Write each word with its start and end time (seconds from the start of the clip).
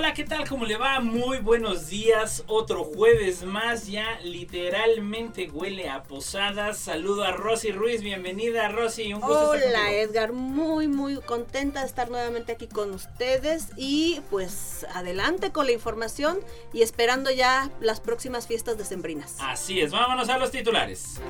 Hola, 0.00 0.14
¿qué 0.14 0.24
tal? 0.24 0.48
¿Cómo 0.48 0.64
le 0.64 0.78
va? 0.78 1.00
Muy 1.00 1.40
buenos 1.40 1.88
días. 1.90 2.42
Otro 2.46 2.84
jueves 2.84 3.42
más, 3.42 3.86
ya 3.86 4.18
literalmente 4.20 5.50
huele 5.50 5.90
a 5.90 6.04
posadas. 6.04 6.78
Saludo 6.78 7.22
a 7.22 7.32
Rosy 7.32 7.70
Ruiz, 7.70 8.00
bienvenida 8.00 8.70
Rosy. 8.70 9.12
Un 9.12 9.20
gusto 9.20 9.50
Hola 9.50 9.92
Edgar, 9.92 10.32
muy 10.32 10.88
muy 10.88 11.16
contenta 11.20 11.80
de 11.80 11.86
estar 11.86 12.08
nuevamente 12.08 12.52
aquí 12.52 12.66
con 12.66 12.92
ustedes 12.92 13.66
y 13.76 14.22
pues 14.30 14.86
adelante 14.94 15.52
con 15.52 15.66
la 15.66 15.72
información 15.72 16.38
y 16.72 16.80
esperando 16.80 17.30
ya 17.30 17.70
las 17.82 18.00
próximas 18.00 18.46
fiestas 18.46 18.78
decembrinas. 18.78 19.36
Así 19.40 19.82
es, 19.82 19.92
vámonos 19.92 20.30
a 20.30 20.38
los 20.38 20.50
titulares. 20.50 21.20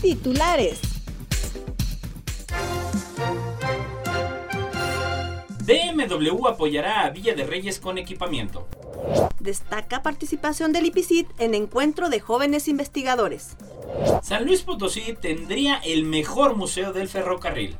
Titulares. 0.00 0.99
BMW 5.70 6.48
apoyará 6.48 7.02
a 7.02 7.10
Villa 7.10 7.34
de 7.34 7.44
Reyes 7.44 7.78
con 7.78 7.96
equipamiento. 7.96 8.66
Destaca 9.38 10.02
participación 10.02 10.72
del 10.72 10.86
IPCIT 10.86 11.28
en 11.38 11.54
encuentro 11.54 12.08
de 12.08 12.18
jóvenes 12.18 12.66
investigadores. 12.66 13.56
San 14.20 14.46
Luis 14.46 14.62
Potosí 14.62 15.14
tendría 15.20 15.76
el 15.76 16.04
mejor 16.04 16.56
museo 16.56 16.92
del 16.92 17.08
ferrocarril. 17.08 17.76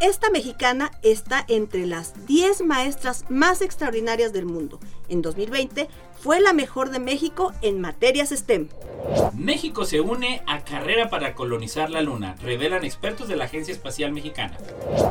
Esta 0.00 0.28
mexicana 0.30 0.90
está 1.02 1.44
entre 1.48 1.86
las 1.86 2.26
10 2.26 2.62
maestras 2.62 3.24
más 3.28 3.62
extraordinarias 3.62 4.32
del 4.32 4.46
mundo. 4.46 4.80
En 5.08 5.22
2020 5.22 5.88
fue 6.24 6.40
la 6.40 6.54
mejor 6.54 6.88
de 6.88 7.00
México 7.00 7.52
en 7.60 7.82
materias 7.82 8.30
STEM. 8.30 8.70
México 9.34 9.84
se 9.84 10.00
une 10.00 10.40
a 10.46 10.64
carrera 10.64 11.10
para 11.10 11.34
colonizar 11.34 11.90
la 11.90 12.00
Luna, 12.00 12.34
revelan 12.40 12.82
expertos 12.82 13.28
de 13.28 13.36
la 13.36 13.44
Agencia 13.44 13.74
Espacial 13.74 14.10
Mexicana. 14.10 14.56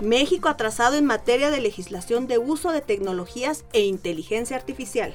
México 0.01 0.49
atrasado 0.49 0.97
en 0.97 1.05
materia 1.05 1.51
de 1.51 1.61
legislación 1.61 2.25
de 2.25 2.39
uso 2.39 2.71
de 2.71 2.81
tecnologías 2.81 3.63
e 3.73 3.81
inteligencia 3.81 4.57
artificial. 4.57 5.13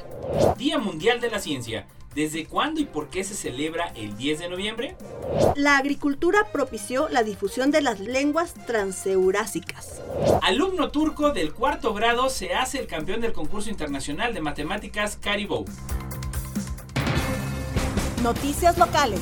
Día 0.57 0.79
Mundial 0.79 1.21
de 1.21 1.31
la 1.31 1.41
Ciencia. 1.41 1.89
¿Desde 2.15 2.47
cuándo 2.47 2.81
y 2.81 2.85
por 2.85 3.11
qué 3.11 3.23
se 3.23 3.35
celebra 3.35 3.93
el 3.95 4.17
10 4.17 4.41
de 4.41 4.49
noviembre? 4.49 4.97
La 5.55 5.77
agricultura 5.77 6.49
propició 6.53 7.09
la 7.09 7.23
difusión 7.23 7.71
de 7.71 7.83
las 7.83 8.01
lenguas 8.01 8.55
transeurásicas. 8.67 10.03
Alumno 10.43 10.91
turco 10.91 11.33
del 11.33 11.53
cuarto 11.53 11.93
grado 11.95 12.31
se 12.31 12.55
hace 12.55 12.79
el 12.79 12.87
campeón 12.87 13.21
del 13.21 13.33
concurso 13.33 13.71
internacional 13.71 14.33
de 14.35 14.41
matemáticas 14.41 15.17
Caribou. 15.17 15.67
Noticias 18.23 18.79
locales. 18.79 19.21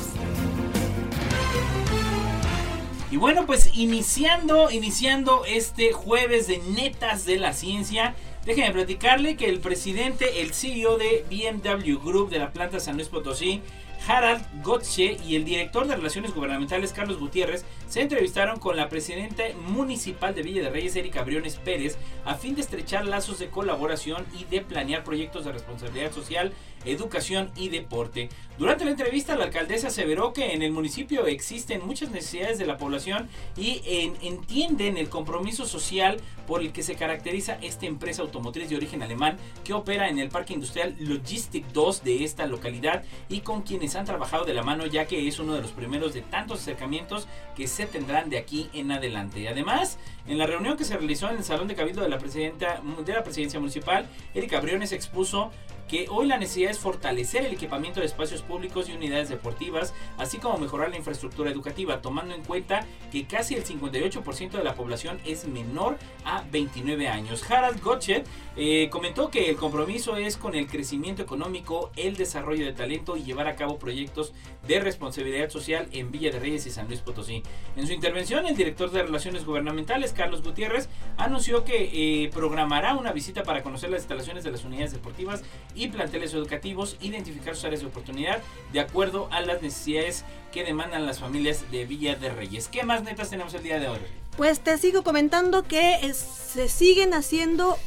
Y 3.09 3.17
bueno, 3.17 3.45
pues 3.45 3.71
iniciando, 3.73 4.69
iniciando 4.69 5.43
este 5.45 5.93
jueves 5.93 6.47
de 6.47 6.57
netas 6.57 7.25
de 7.25 7.37
la 7.37 7.53
ciencia, 7.53 8.15
Déjenme 8.47 8.71
platicarle 8.71 9.35
que 9.35 9.49
el 9.49 9.59
presidente, 9.59 10.41
el 10.41 10.53
CEO 10.53 10.97
de 10.97 11.25
BMW 11.29 11.97
Group 12.01 12.29
de 12.29 12.39
la 12.39 12.53
planta 12.53 12.79
San 12.79 12.95
Luis 12.95 13.09
Potosí, 13.09 13.61
Harald 14.07 14.43
Gotche 14.63 15.17
y 15.25 15.35
el 15.35 15.45
director 15.45 15.87
de 15.87 15.95
Relaciones 15.95 16.33
Gubernamentales 16.33 16.93
Carlos 16.93 17.19
Gutiérrez 17.19 17.65
se 17.87 18.01
entrevistaron 18.01 18.59
con 18.59 18.75
la 18.75 18.89
presidenta 18.89 19.43
municipal 19.67 20.35
de 20.35 20.43
Villa 20.43 20.63
de 20.63 20.69
Reyes, 20.69 20.95
Erika 20.95 21.23
Briones 21.23 21.55
Pérez, 21.55 21.97
a 22.25 22.35
fin 22.35 22.55
de 22.55 22.61
estrechar 22.61 23.05
lazos 23.05 23.39
de 23.39 23.49
colaboración 23.49 24.25
y 24.37 24.45
de 24.45 24.61
planear 24.61 25.03
proyectos 25.03 25.45
de 25.45 25.53
responsabilidad 25.53 26.11
social 26.11 26.53
educación 26.85 27.51
y 27.55 27.69
deporte. 27.69 28.29
Durante 28.57 28.85
la 28.85 28.91
entrevista, 28.91 29.35
la 29.35 29.45
alcaldesa 29.45 29.87
aseveró 29.87 30.33
que 30.33 30.53
en 30.53 30.61
el 30.61 30.71
municipio 30.71 31.27
existen 31.27 31.85
muchas 31.85 32.09
necesidades 32.11 32.57
de 32.57 32.65
la 32.65 32.77
población 32.77 33.29
y 33.55 33.81
entienden 34.21 34.97
el 34.97 35.09
compromiso 35.09 35.65
social 35.65 36.19
por 36.47 36.61
el 36.61 36.71
que 36.71 36.81
se 36.81 36.95
caracteriza 36.95 37.59
esta 37.61 37.85
empresa 37.85 38.21
automotriz 38.21 38.69
de 38.69 38.77
origen 38.77 39.03
alemán 39.03 39.37
que 39.63 39.73
opera 39.73 40.09
en 40.09 40.17
el 40.17 40.29
Parque 40.29 40.53
Industrial 40.53 40.95
Logistic 40.99 41.67
2 41.67 42.03
de 42.03 42.23
esta 42.23 42.47
localidad 42.47 43.03
y 43.29 43.41
con 43.41 43.61
quienes 43.61 43.86
han 43.95 44.05
trabajado 44.05 44.45
de 44.45 44.53
la 44.53 44.63
mano 44.63 44.85
ya 44.85 45.05
que 45.05 45.27
es 45.27 45.39
uno 45.39 45.53
de 45.53 45.61
los 45.61 45.71
primeros 45.71 46.13
de 46.13 46.21
tantos 46.21 46.61
acercamientos 46.61 47.27
que 47.55 47.67
se 47.67 47.85
tendrán 47.85 48.29
de 48.29 48.37
aquí 48.37 48.69
en 48.73 48.91
adelante. 48.91 49.47
Además, 49.47 49.97
en 50.27 50.37
la 50.37 50.45
reunión 50.45 50.77
que 50.77 50.83
se 50.83 50.97
realizó 50.97 51.29
en 51.29 51.37
el 51.37 51.43
Salón 51.43 51.67
de 51.67 51.75
Cabildo 51.75 52.01
de 52.01 52.09
la, 52.09 52.17
presidenta, 52.17 52.81
de 53.05 53.13
la 53.13 53.23
Presidencia 53.23 53.59
Municipal, 53.59 54.07
Erika 54.33 54.59
Briones 54.59 54.91
expuso 54.91 55.51
que 55.87 56.07
hoy 56.09 56.27
la 56.27 56.37
necesidad 56.37 56.71
es 56.71 56.79
fortalecer 56.79 57.45
el 57.45 57.53
equipamiento 57.53 57.99
de 57.99 58.05
espacios 58.05 58.41
públicos 58.41 58.89
y 58.89 58.93
unidades 58.93 59.29
deportivas, 59.29 59.93
así 60.17 60.37
como 60.37 60.57
mejorar 60.57 60.89
la 60.89 60.97
infraestructura 60.97 61.49
educativa, 61.49 62.01
tomando 62.01 62.35
en 62.35 62.43
cuenta 62.43 62.85
que 63.11 63.25
casi 63.25 63.55
el 63.55 63.63
58% 63.63 64.51
de 64.51 64.63
la 64.63 64.75
población 64.75 65.19
es 65.25 65.47
menor 65.47 65.97
a 66.25 66.43
29 66.51 67.07
años. 67.07 67.49
Harald 67.49 67.81
Gotchet 67.81 68.27
eh, 68.55 68.89
comentó 68.91 69.29
que 69.29 69.49
el 69.49 69.55
compromiso 69.55 70.17
es 70.17 70.37
con 70.37 70.55
el 70.55 70.67
crecimiento 70.67 71.21
económico, 71.21 71.91
el 71.95 72.17
desarrollo 72.17 72.65
de 72.65 72.73
talento 72.73 73.15
y 73.15 73.23
llevar 73.23 73.47
a 73.47 73.55
cabo 73.55 73.76
proyectos 73.79 74.33
de 74.67 74.79
responsabilidad 74.79 75.49
social 75.49 75.87
en 75.91 76.11
Villa 76.11 76.31
de 76.31 76.39
Reyes 76.39 76.65
y 76.65 76.71
San 76.71 76.87
Luis 76.87 77.01
Potosí. 77.01 77.43
En 77.75 77.87
su 77.87 77.93
intervención, 77.93 78.45
el 78.45 78.55
director 78.55 78.91
de 78.91 79.03
Relaciones 79.03 79.45
Gubernamentales, 79.45 80.13
Carlos 80.13 80.43
Gutiérrez, 80.43 80.89
anunció 81.17 81.63
que 81.63 82.23
eh, 82.23 82.29
programará 82.29 82.95
una 82.95 83.11
visita 83.11 83.43
para 83.43 83.63
conocer 83.63 83.89
las 83.89 84.01
instalaciones 84.01 84.43
de 84.43 84.51
las 84.51 84.65
unidades 84.65 84.91
deportivas 84.91 85.43
y 85.75 85.87
planteles 85.87 86.33
educativos, 86.33 86.97
identificar 87.01 87.55
sus 87.55 87.65
áreas 87.65 87.81
de 87.81 87.87
oportunidad 87.87 88.41
de 88.71 88.79
acuerdo 88.79 89.27
a 89.31 89.41
las 89.41 89.61
necesidades 89.61 90.25
que 90.51 90.63
demandan 90.63 91.05
las 91.05 91.19
familias 91.19 91.69
de 91.71 91.85
Villa 91.85 92.15
de 92.15 92.29
Reyes. 92.29 92.67
¿Qué 92.67 92.83
más 92.83 93.03
netas 93.03 93.29
tenemos 93.29 93.53
el 93.53 93.63
día 93.63 93.79
de 93.79 93.89
hoy? 93.89 93.99
Pues 94.35 94.59
te 94.59 94.77
sigo 94.77 95.03
comentando 95.03 95.63
que 95.63 96.13
se 96.13 96.69
siguen 96.69 97.13
haciendo 97.13 97.77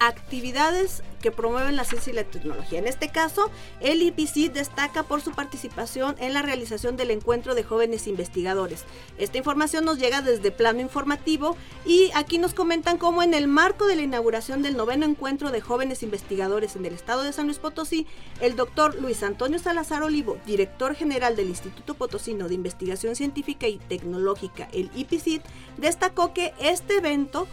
actividades 0.00 1.02
que 1.20 1.30
promueven 1.30 1.76
la 1.76 1.84
ciencia 1.84 2.10
y 2.10 2.16
la 2.16 2.24
tecnología. 2.24 2.78
En 2.78 2.86
este 2.86 3.10
caso, 3.10 3.50
el 3.80 4.02
IPC 4.02 4.52
destaca 4.52 5.02
por 5.02 5.20
su 5.20 5.32
participación 5.32 6.16
en 6.18 6.32
la 6.32 6.42
realización 6.42 6.96
del 6.96 7.10
encuentro 7.10 7.54
de 7.54 7.62
jóvenes 7.62 8.06
investigadores. 8.06 8.84
Esta 9.18 9.36
información 9.36 9.84
nos 9.84 9.98
llega 9.98 10.22
desde 10.22 10.50
plano 10.50 10.80
informativo 10.80 11.56
y 11.84 12.10
aquí 12.14 12.38
nos 12.38 12.54
comentan 12.54 12.96
cómo 12.96 13.22
en 13.22 13.34
el 13.34 13.48
marco 13.48 13.86
de 13.86 13.96
la 13.96 14.02
inauguración 14.02 14.62
del 14.62 14.76
noveno 14.76 15.04
encuentro 15.04 15.50
de 15.50 15.60
jóvenes 15.60 16.02
investigadores 16.02 16.74
en 16.74 16.86
el 16.86 16.94
estado 16.94 17.22
de 17.22 17.32
San 17.34 17.46
Luis 17.46 17.58
Potosí, 17.58 18.06
el 18.40 18.56
doctor 18.56 18.94
Luis 19.00 19.22
Antonio 19.22 19.58
Salazar 19.58 20.02
Olivo, 20.02 20.38
director 20.46 20.94
general 20.94 21.36
del 21.36 21.50
Instituto 21.50 21.94
Potosino 21.94 22.48
de 22.48 22.54
Investigación 22.54 23.14
Científica 23.14 23.68
y 23.68 23.76
Tecnológica, 23.76 24.68
el 24.72 24.90
IPCIT, 24.94 25.42
destacó 25.76 26.32
que 26.32 26.54
este 26.58 26.96
evento 26.96 27.46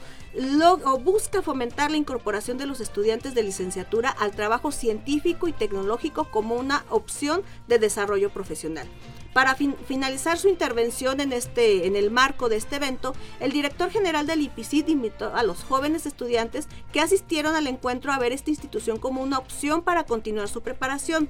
busca 1.04 1.42
fomentar 1.42 1.92
la 1.92 1.98
incorporación 1.98 2.58
de 2.58 2.66
los 2.66 2.80
estudiantes 2.80 3.34
de 3.34 3.44
licenciatura 3.44 4.10
al 4.10 4.32
trabajo 4.32 4.72
científico 4.72 5.48
y 5.48 5.54
tecnológico 5.54 6.30
como 6.30 6.56
una 6.56 6.86
opción 6.90 7.42
de 7.68 7.80
desarrollo 7.80 8.30
profesional. 8.30 8.88
Para 9.38 9.54
finalizar 9.54 10.40
su 10.40 10.48
intervención 10.48 11.22
en, 11.22 11.32
este, 11.32 11.86
en 11.86 11.96
el 11.96 12.10
marco 12.10 12.50
de 12.50 12.56
este 12.56 12.78
evento, 12.78 13.14
el 13.40 13.52
director 13.52 13.92
general 13.92 14.26
del 14.26 14.42
IPCID 14.42 14.88
invitó 14.88 15.32
a 15.36 15.44
los 15.44 15.64
jóvenes 15.64 16.08
estudiantes 16.08 16.68
que 16.92 17.02
asistieron 17.02 17.56
al 17.56 17.68
encuentro 17.68 18.12
a 18.12 18.18
ver 18.18 18.32
esta 18.32 18.50
institución 18.50 18.98
como 18.98 19.22
una 19.22 19.38
opción 19.38 19.84
para 19.84 20.06
continuar 20.06 20.48
su 20.48 20.62
preparación. 20.62 21.30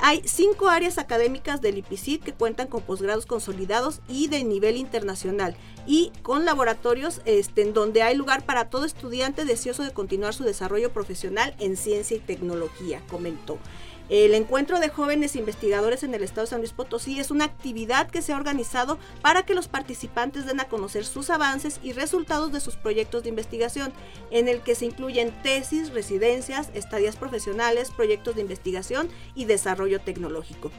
Hay 0.00 0.20
cinco 0.26 0.68
áreas 0.68 0.98
académicas 0.98 1.62
del 1.62 1.78
IPCID 1.78 2.20
que 2.20 2.34
cuentan 2.34 2.66
con 2.66 2.82
posgrados 2.82 3.24
consolidados 3.24 4.02
y 4.06 4.28
de 4.28 4.44
nivel 4.44 4.76
internacional 4.76 5.56
y 5.86 6.12
con 6.20 6.44
laboratorios 6.44 7.22
este, 7.24 7.62
en 7.62 7.72
donde 7.72 8.02
hay 8.02 8.16
lugar 8.16 8.44
para 8.44 8.68
todo 8.68 8.84
estudiante 8.84 9.46
deseoso 9.46 9.82
de 9.82 9.94
continuar 9.94 10.34
su 10.34 10.44
desarrollo 10.44 10.92
profesional 10.92 11.56
en 11.58 11.78
ciencia 11.78 12.18
y 12.18 12.20
tecnología, 12.20 13.00
comentó. 13.08 13.58
El 14.08 14.34
encuentro 14.34 14.78
de 14.78 14.88
jóvenes 14.88 15.34
investigadores 15.34 16.04
en 16.04 16.14
el 16.14 16.22
estado 16.22 16.42
de 16.42 16.50
San 16.50 16.60
Luis 16.60 16.72
Potosí 16.72 17.18
es 17.18 17.32
una 17.32 17.44
actividad 17.44 18.08
que 18.08 18.22
se 18.22 18.32
ha 18.32 18.36
organizado 18.36 19.00
para 19.20 19.42
que 19.42 19.54
los 19.54 19.66
participantes 19.66 20.46
den 20.46 20.60
a 20.60 20.68
conocer 20.68 21.04
sus 21.04 21.28
avances 21.28 21.80
y 21.82 21.92
resultados 21.92 22.52
de 22.52 22.60
sus 22.60 22.76
proyectos 22.76 23.24
de 23.24 23.30
investigación, 23.30 23.92
en 24.30 24.46
el 24.46 24.60
que 24.60 24.76
se 24.76 24.84
incluyen 24.84 25.34
tesis, 25.42 25.92
residencias, 25.92 26.70
estadías 26.72 27.16
profesionales, 27.16 27.90
proyectos 27.90 28.36
de 28.36 28.42
investigación 28.42 29.08
y 29.34 29.46
desarrollo 29.46 30.00
tecnológico. 30.00 30.70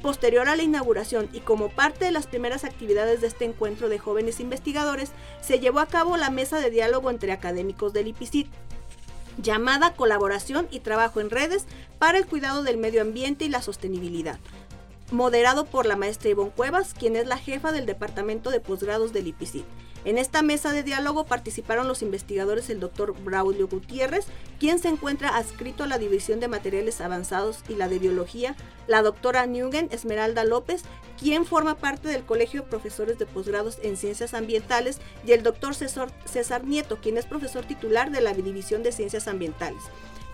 Posterior 0.00 0.48
a 0.48 0.54
la 0.54 0.62
inauguración 0.62 1.28
y 1.32 1.40
como 1.40 1.70
parte 1.70 2.04
de 2.04 2.12
las 2.12 2.28
primeras 2.28 2.62
actividades 2.62 3.20
de 3.20 3.26
este 3.26 3.46
encuentro 3.46 3.88
de 3.88 3.98
jóvenes 3.98 4.38
investigadores, 4.38 5.10
se 5.40 5.58
llevó 5.58 5.80
a 5.80 5.86
cabo 5.86 6.16
la 6.16 6.30
mesa 6.30 6.60
de 6.60 6.70
diálogo 6.70 7.10
entre 7.10 7.32
académicos 7.32 7.92
del 7.92 8.06
IPICIT, 8.06 8.46
llamada 9.38 9.94
Colaboración 9.94 10.68
y 10.70 10.80
Trabajo 10.80 11.20
en 11.20 11.30
Redes 11.30 11.66
para 11.98 12.18
el 12.18 12.26
Cuidado 12.26 12.62
del 12.62 12.76
Medio 12.76 13.02
Ambiente 13.02 13.44
y 13.44 13.48
la 13.48 13.62
Sostenibilidad, 13.62 14.38
moderado 15.10 15.64
por 15.64 15.86
la 15.86 15.96
maestra 15.96 16.30
Ivonne 16.30 16.52
Cuevas, 16.54 16.94
quien 16.94 17.16
es 17.16 17.26
la 17.26 17.38
jefa 17.38 17.72
del 17.72 17.86
Departamento 17.86 18.50
de 18.50 18.60
Posgrados 18.60 19.12
del 19.12 19.28
IPICIT. 19.28 19.64
En 20.06 20.18
esta 20.18 20.40
mesa 20.40 20.72
de 20.72 20.84
diálogo 20.84 21.26
participaron 21.26 21.88
los 21.88 22.00
investigadores 22.00 22.70
el 22.70 22.78
doctor 22.78 23.12
Braulio 23.24 23.66
Gutiérrez, 23.66 24.26
quien 24.60 24.78
se 24.78 24.86
encuentra 24.86 25.36
adscrito 25.36 25.82
a 25.82 25.88
la 25.88 25.98
División 25.98 26.38
de 26.38 26.46
Materiales 26.46 27.00
Avanzados 27.00 27.64
y 27.68 27.74
la 27.74 27.88
de 27.88 27.98
Biología, 27.98 28.54
la 28.86 29.02
doctora 29.02 29.46
Newgen 29.46 29.88
Esmeralda 29.90 30.44
López, 30.44 30.84
quien 31.20 31.44
forma 31.44 31.74
parte 31.74 32.06
del 32.06 32.24
Colegio 32.24 32.62
de 32.62 32.68
Profesores 32.68 33.18
de 33.18 33.26
Posgrados 33.26 33.80
en 33.82 33.96
Ciencias 33.96 34.32
Ambientales, 34.32 35.00
y 35.26 35.32
el 35.32 35.42
doctor 35.42 35.74
César, 35.74 36.12
César 36.24 36.62
Nieto, 36.62 36.98
quien 37.00 37.18
es 37.18 37.26
profesor 37.26 37.64
titular 37.64 38.12
de 38.12 38.20
la 38.20 38.32
División 38.32 38.84
de 38.84 38.92
Ciencias 38.92 39.26
Ambientales. 39.26 39.82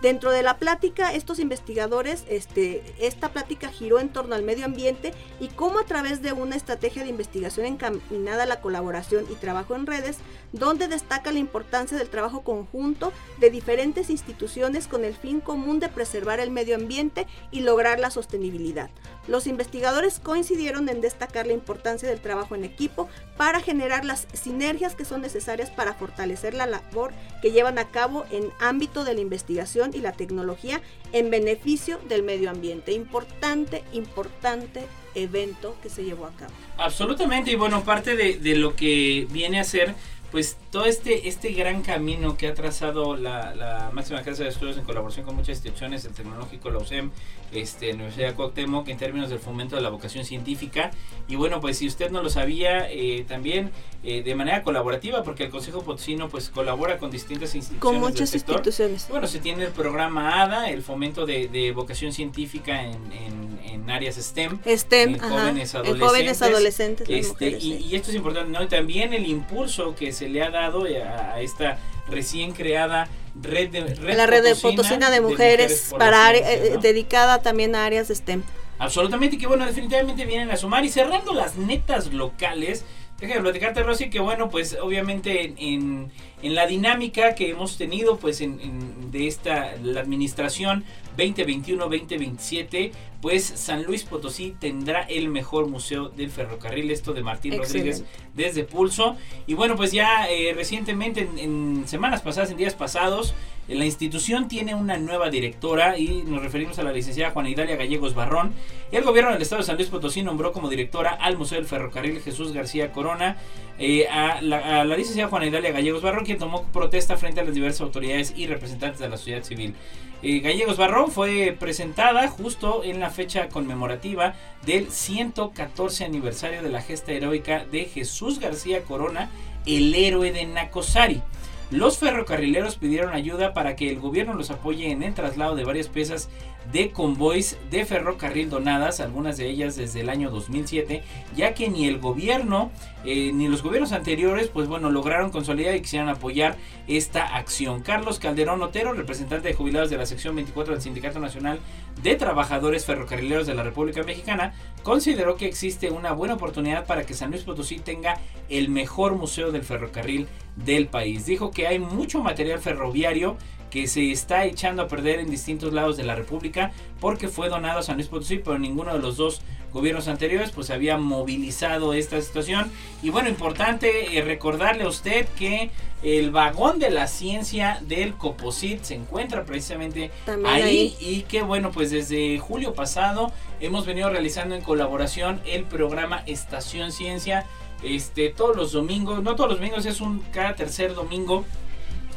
Dentro 0.03 0.33
de 0.33 0.43
la 0.43 0.59
plática, 0.59 1.15
estos 1.15 1.39
investigadores, 1.39 2.25
este, 2.29 2.83
esta 2.99 3.29
plática 3.29 3.69
giró 3.69 4.01
en 4.01 4.09
torno 4.09 4.35
al 4.35 4.43
medio 4.43 4.65
ambiente 4.65 5.15
y 5.39 5.47
cómo 5.47 5.79
a 5.79 5.85
través 5.85 6.23
de 6.23 6.33
una 6.33 6.57
estrategia 6.57 7.05
de 7.05 7.11
investigación 7.11 7.67
encaminada 7.67 8.43
a 8.43 8.47
la 8.47 8.61
colaboración 8.61 9.27
y 9.31 9.37
trabajo 9.37 9.77
en 9.77 9.87
redes, 9.87 10.19
donde 10.51 10.89
destaca 10.89 11.31
la 11.31 11.39
importancia 11.39 11.97
del 11.97 12.09
trabajo 12.09 12.41
conjunto 12.41 13.13
de 13.39 13.51
diferentes 13.51 14.11
instituciones 14.11 14.89
con 14.89 15.05
el 15.05 15.15
fin 15.15 15.41
común 15.41 15.79
de 15.79 15.89
preservar 15.89 16.41
el 16.41 16.51
medio 16.51 16.75
ambiente 16.75 17.29
y 17.53 17.61
lograr 17.61 18.01
la 18.01 18.11
sostenibilidad. 18.11 18.91
Los 19.29 19.47
investigadores 19.47 20.19
coincidieron 20.19 20.89
en 20.89 21.01
destacar 21.01 21.47
la 21.47 21.53
importancia 21.53 22.09
del 22.09 22.21
trabajo 22.21 22.57
en 22.57 22.65
equipo 22.65 23.09
para 23.37 23.61
generar 23.61 24.05
las 24.05 24.27
sinergias 24.33 24.97
que 24.97 25.05
son 25.05 25.21
necesarias 25.21 25.71
para 25.71 25.95
fortalecer 25.95 26.55
la 26.55 26.67
labor 26.67 27.13
que 27.41 27.53
llevan 27.53 27.79
a 27.79 27.89
cabo 27.89 28.25
en 28.33 28.51
ámbito 28.59 29.05
de 29.05 29.15
la 29.15 29.21
investigación 29.21 29.92
y 29.95 30.01
la 30.01 30.13
tecnología 30.13 30.81
en 31.13 31.31
beneficio 31.31 31.99
del 32.09 32.23
medio 32.23 32.51
ambiente. 32.51 32.93
Importante, 32.93 33.83
importante 33.93 34.85
evento 35.15 35.77
que 35.83 35.91
se 35.91 36.05
llevó 36.05 36.27
a 36.27 36.33
cabo. 36.33 36.53
Absolutamente, 36.79 37.51
y 37.51 37.55
bueno, 37.55 37.85
parte 37.85 38.17
de, 38.17 38.39
de 38.39 38.57
lo 38.57 38.75
que 38.75 39.27
viene 39.31 39.61
a 39.61 39.65
ser 39.65 39.95
pues 40.33 40.57
todo 40.71 40.87
este, 40.87 41.29
este 41.29 41.53
gran 41.53 41.83
camino 41.83 42.39
que 42.39 42.49
ha 42.49 42.55
trazado 42.55 43.17
la, 43.17 43.55
la, 43.55 43.91
máxima 43.93 44.23
casa 44.23 44.43
de 44.43 44.49
estudios 44.49 44.79
en 44.79 44.85
colaboración 44.85 45.27
con 45.27 45.37
muchas 45.37 45.59
instituciones, 45.59 46.07
el 46.07 46.15
tecnológico, 46.15 46.71
la 46.71 46.79
USEM, 46.79 47.11
este, 47.53 47.89
la 47.89 47.95
Universidad 47.97 48.29
de 48.29 48.35
Cuauhtémoc, 48.35 48.89
en 48.89 48.97
términos 48.97 49.29
del 49.29 49.39
fomento 49.39 49.77
de 49.77 49.83
la 49.83 49.91
vocación 49.91 50.25
científica. 50.25 50.91
Y 51.29 51.37
bueno, 51.37 51.61
pues 51.61 51.77
si 51.77 51.87
usted 51.87 52.11
no 52.11 52.23
lo 52.23 52.31
sabía, 52.31 52.91
eh, 52.91 53.27
también 53.29 53.73
eh, 54.05 54.23
de 54.23 54.35
manera 54.35 54.63
colaborativa, 54.63 55.23
porque 55.23 55.45
el 55.45 55.51
Consejo 55.51 55.83
Potosino 55.83 56.31
pues 56.31 56.49
colabora 56.49 56.97
con 56.97 57.11
distintas 57.11 57.55
instituciones. 57.55 57.81
Con 57.83 58.01
muchas 58.01 58.33
instituciones. 58.35 59.07
Bueno, 59.11 59.27
se 59.27 59.39
tiene 59.39 59.65
el 59.65 59.73
programa 59.73 60.43
ADA, 60.43 60.71
el 60.71 60.83
fomento 60.83 61.27
de, 61.27 61.49
de 61.49 61.73
vocación 61.73 62.13
científica 62.13 62.83
en, 62.83 63.13
en, 63.13 63.61
en, 63.65 63.91
áreas 63.91 64.17
STEM. 64.17 64.59
STEM, 64.65 65.15
en 65.15 65.19
jóvenes 65.21 65.75
ajá, 65.75 65.85
adolescentes. 65.85 66.09
jóvenes 66.09 66.43
adolescentes. 66.43 67.09
Este, 67.11 67.29
mujeres, 67.29 67.65
y, 67.65 67.73
sí. 67.79 67.87
y 67.91 67.97
esto 67.97 68.11
es 68.11 68.17
importante, 68.17 68.51
¿no? 68.51 68.63
Y 68.65 68.69
también 68.69 69.13
el 69.13 69.27
impulso 69.27 69.95
que 69.95 70.11
se 70.13 70.22
le 70.29 70.43
ha 70.43 70.51
dado 70.51 70.85
a, 70.85 71.35
a 71.35 71.41
esta 71.41 71.79
recién 72.09 72.53
creada 72.53 73.09
red 73.41 73.71
de 73.71 73.81
red 73.95 74.17
la 74.17 74.27
red 74.27 74.43
de 74.45 74.55
Potosina 74.57 75.11
de 75.11 75.21
mujeres, 75.21 75.95
para 75.99 76.31
ciencia, 76.33 76.53
eh, 76.53 76.71
¿no? 76.75 76.81
dedicada 76.81 77.41
también 77.41 77.75
a 77.75 77.85
áreas 77.85 78.09
de 78.09 78.15
STEM. 78.15 78.43
Absolutamente, 78.79 79.39
que 79.39 79.47
bueno, 79.47 79.65
definitivamente 79.65 80.25
vienen 80.27 80.51
a 80.51 80.57
sumar. 80.57 80.85
Y 80.85 80.89
cerrando 80.91 81.33
las 81.33 81.57
netas 81.57 82.13
locales, 82.13 82.85
déjame 83.21 83.41
platicarte, 83.43 83.83
Rosy, 83.85 84.11
que 84.11 84.19
bueno, 84.19 84.51
pues 84.51 84.77
obviamente 84.83 85.45
en, 85.45 85.55
en, 85.59 86.13
en 86.43 86.55
la 86.57 86.67
dinámica 86.67 87.35
que 87.37 87.51
hemos 87.51 87.79
tenido, 87.79 88.17
pues 88.19 88.41
en, 88.41 88.61
en- 88.61 89.11
de 89.13 89.29
esta, 89.29 89.77
la 89.83 90.01
administración 90.01 90.85
2021-2027, 91.17 92.93
pues 93.23 93.45
San 93.45 93.85
Luis 93.85 94.03
Potosí 94.03 94.55
tendrá 94.59 95.03
el 95.03 95.29
mejor 95.29 95.69
museo 95.69 96.09
del 96.09 96.29
ferrocarril, 96.31 96.91
esto 96.91 97.15
de 97.15 97.23
Martín 97.23 97.57
Rodríguez 97.57 98.05
desde 98.35 98.65
Pulso. 98.65 99.17
Y 99.47 99.55
bueno, 99.55 99.77
pues 99.77 99.93
ya 99.93 100.29
eh, 100.29 100.53
recientemente, 100.55 101.21
en, 101.21 101.39
en 101.39 101.89
semanas 101.89 102.21
pasadas, 102.21 102.51
en 102.51 102.57
días 102.57 102.75
pasados, 102.75 103.33
eh, 103.69 103.77
la 103.77 103.85
institución 103.85 104.49
tiene 104.49 104.75
una 104.75 104.97
nueva 104.99 105.31
directora 105.31 105.97
y 105.97 106.25
nos 106.27 106.43
referimos 106.43 106.81
a 106.81 106.83
la 106.83 106.93
licenciada 106.93 107.31
Juana 107.31 107.49
Idalia 107.49 107.77
Gallegos 107.77 108.13
Barrón. 108.15 108.55
El 108.91 109.05
gobierno 109.05 109.31
del 109.31 109.41
estado 109.41 109.63
de 109.63 109.67
San 109.67 109.77
Luis 109.77 109.89
Potosí 109.89 110.23
nombró 110.23 110.51
como 110.51 110.69
directora 110.69 111.11
al 111.13 111.39
Museo 111.39 111.59
del 111.59 111.69
Ferrocarril 111.69 112.21
Jesús 112.21 112.53
García 112.53 112.91
Corona 112.91 113.37
eh, 113.79 114.09
a, 114.09 114.43
la, 114.43 114.81
a 114.81 114.85
la 114.85 114.97
licenciada 114.97 115.31
Juana 115.31 115.47
Idalia 115.47 115.71
Gallegos 115.71 116.03
Barrón, 116.03 116.25
quien 116.25 116.39
tomó 116.39 116.65
protesta 116.73 117.17
frente 117.17 117.41
a 117.41 117.45
las 117.45 117.55
diversas 117.55 117.83
autoridades 117.83 118.35
y 118.37 118.49
representantes 118.49 118.99
de 118.99 119.09
la 119.09 119.17
sociedad 119.17 119.45
civil. 119.45 119.77
Gallegos 120.25 120.77
Barrón 120.77 121.11
fue 121.11 121.57
presentada 121.59 122.29
justo 122.29 122.85
en 122.85 123.01
la 123.01 123.11
fecha 123.13 123.49
conmemorativa 123.49 124.35
del 124.67 124.91
114 124.91 126.05
aniversario 126.05 126.63
de 126.63 126.71
la 126.71 126.83
gesta 126.83 127.13
heroica 127.13 127.65
de 127.65 127.85
Jesús 127.85 128.41
García 128.41 128.83
Corona, 128.83 129.31
el 129.67 129.95
héroe 129.95 130.33
de 130.33 130.47
Nacosari. 130.47 131.23
Los 131.71 131.97
ferrocarrileros 131.99 132.77
pidieron 132.77 133.15
ayuda 133.15 133.55
para 133.55 133.77
que 133.77 133.89
el 133.89 133.99
gobierno 133.99 134.35
los 134.35 134.51
apoye 134.51 134.91
en 134.91 135.03
el 135.03 135.15
traslado 135.15 135.57
de 135.57 135.65
varias 135.65 135.89
piezas 135.89 136.29
de 136.71 136.91
convoys 136.91 137.57
de 137.71 137.85
ferrocarril 137.85 138.51
donadas, 138.51 139.01
algunas 139.01 139.37
de 139.37 139.49
ellas 139.49 139.77
desde 139.77 140.01
el 140.01 140.09
año 140.09 140.31
2007, 140.31 141.03
ya 141.35 141.55
que 141.55 141.69
ni 141.69 141.87
el 141.87 141.99
gobierno 141.99 142.71
eh, 143.05 143.33
ni 143.33 143.49
los 143.49 143.63
gobiernos 143.63 143.93
anteriores, 143.93 144.49
pues 144.49 144.69
bueno, 144.69 144.89
lograron 144.91 145.31
consolidar 145.31 145.75
y 145.75 145.83
quisieran 145.83 146.09
apoyar 146.09 146.57
esta 146.87 147.37
acción. 147.37 147.83
Carlos 147.83 148.21
Calderón 148.21 148.63
Otero, 148.63 148.93
representante 148.93 149.49
de 149.49 149.55
jubilados 149.55 149.91
de 149.91 149.97
la 149.97 150.07
sección 150.07 150.37
24 150.37 150.75
del 150.75 150.83
Sindicato 150.83 151.19
Nacional 151.19 151.59
de 152.01 152.15
Trabajadores 152.15 152.87
Ferrocarrileros 152.87 153.47
de 153.47 153.55
la 153.55 153.65
República 153.65 154.05
Mexicana, 154.05 154.55
consideró 154.85 155.37
que 155.37 155.47
existe 155.47 155.91
una 155.91 156.13
buena 156.13 156.35
oportunidad 156.35 156.87
para 156.87 157.05
que 157.05 157.15
San 157.15 157.31
Luis 157.31 157.43
Potosí 157.43 157.81
tenga 157.81 158.21
el 158.49 158.69
mejor 158.69 159.17
museo 159.17 159.51
del 159.51 159.65
ferrocarril 159.65 160.29
del 160.57 160.87
país. 160.87 161.27
Dijo 161.27 161.51
que 161.51 161.67
hay 161.67 161.81
mucho 161.81 162.23
material 162.23 162.61
ferroviario 162.61 163.37
que 163.73 163.87
se 163.87 164.13
está 164.13 164.45
echando 164.45 164.83
a 164.83 164.89
perder 164.89 165.19
en 165.19 165.31
distintos 165.31 165.73
lados 165.73 165.97
de 165.97 166.05
la 166.05 166.15
República 166.15 166.73
porque 167.01 167.29
fue 167.29 167.49
donado 167.49 167.79
a 167.79 167.83
San 167.83 167.97
Luis 167.97 168.07
Potosí, 168.07 168.37
pero 168.37 168.59
ninguno 168.59 168.93
de 168.93 168.99
los 168.99 169.17
dos 169.17 169.41
gobiernos 169.73 170.09
anteriores 170.09 170.51
pues 170.51 170.69
había 170.69 170.99
movilizado 170.99 171.95
esta 171.95 172.21
situación. 172.21 172.71
Y 173.03 173.09
bueno, 173.09 173.31
importante 173.31 174.19
eh, 174.19 174.23
recordarle 174.23 174.85
a 174.85 174.89
usted 174.89 175.27
que 175.39 175.71
el 176.03 176.31
vagón 176.31 176.81
de 176.81 176.91
la 176.91 177.07
ciencia 177.07 177.79
del 177.81 178.13
Coposit 178.13 178.83
se 178.83 178.95
encuentra 178.95 179.45
precisamente 179.45 180.11
ahí, 180.45 180.63
ahí. 180.63 180.97
y 181.01 181.23
que 181.23 181.41
bueno, 181.41 181.71
pues 181.71 181.91
desde 181.91 182.39
julio 182.39 182.75
pasado 182.75 183.33
hemos 183.59 183.87
venido 183.87 184.11
realizando 184.11 184.55
en 184.55 184.61
colaboración 184.61 185.41
el 185.47 185.65
programa 185.65 186.23
Estación 186.27 186.93
Ciencia. 186.93 187.47
Este, 187.83 188.29
todos 188.29 188.55
los 188.55 188.73
domingos, 188.73 189.23
no 189.23 189.35
todos 189.35 189.51
los 189.51 189.59
domingos, 189.59 189.87
es 189.87 190.01
un 190.01 190.21
cada 190.31 190.55
tercer 190.55 190.95
domingo 190.95 191.45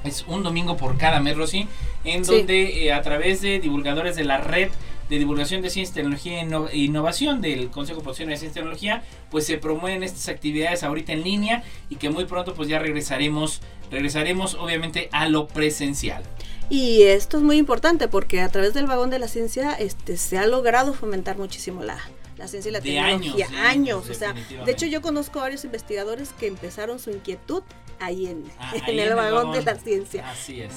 es 0.10 0.26
un 0.28 0.44
domingo 0.44 0.78
por 0.78 0.98
cada 0.98 1.20
mes, 1.20 1.36
Rosy, 1.38 1.68
en 2.04 2.26
Sí. 2.26 2.32
donde 2.38 2.86
eh, 2.86 2.94
a 2.94 3.02
través 3.02 3.42
de 3.42 3.60
divulgadores 3.60 4.16
de 4.16 4.24
la 4.24 4.38
red 4.38 4.70
de 5.10 5.20
divulgación 5.20 5.62
de 5.62 5.70
ciencia, 5.70 5.94
tecnología 5.96 6.42
e 6.42 6.48
e 6.72 6.78
innovación 6.80 7.40
del 7.40 7.70
Consejo 7.70 8.02
Profesional 8.02 8.34
de 8.34 8.40
Ciencia 8.40 8.60
y 8.60 8.64
Tecnología, 8.64 9.04
pues 9.30 9.46
se 9.46 9.58
promueven 9.60 10.02
estas 10.02 10.30
actividades 10.30 10.82
ahorita 10.84 11.14
en 11.14 11.24
línea 11.24 11.64
y 11.90 11.98
que 11.98 12.10
muy 12.10 12.26
pronto 12.26 12.56
pues 12.56 12.68
ya 12.70 12.80
regresaremos, 12.80 13.62
regresaremos 13.92 14.56
obviamente 14.56 15.10
a 15.12 15.30
lo 15.30 15.48
presencial. 15.48 16.24
Y 16.72 17.04
esto 17.04 17.38
es 17.38 17.44
muy 17.44 17.58
importante 17.58 18.08
porque 18.08 18.42
a 18.42 18.50
través 18.50 18.74
del 18.74 18.88
vagón 18.88 19.12
de 19.12 19.20
la 19.20 19.28
ciencia 19.28 19.74
este, 19.74 20.18
se 20.18 20.40
ha 20.40 20.48
logrado 20.48 20.94
fomentar 20.96 21.38
muchísimo 21.38 21.84
la, 21.84 22.00
la 22.38 22.48
ciencia 22.48 22.70
y 22.70 22.74
la 22.74 22.80
De 22.80 22.90
tecnología. 22.90 23.46
años, 23.46 23.50
sí, 23.50 23.56
años. 23.56 24.10
O 24.10 24.14
sea, 24.14 24.34
de 24.34 24.72
hecho 24.72 24.86
yo 24.86 25.02
conozco 25.02 25.40
varios 25.40 25.64
investigadores 25.66 26.34
que 26.40 26.48
empezaron 26.48 27.00
su 27.00 27.12
inquietud 27.12 27.64
ahí 28.00 28.28
en, 28.28 28.44
Ah, 28.60 28.72
en 28.76 28.84
ahí 28.86 29.00
el 29.00 29.16
vagón 29.16 29.52
de 29.54 29.64
la 29.64 29.76
ciencia. 29.76 30.30
Así 30.30 30.62
es. 30.62 30.72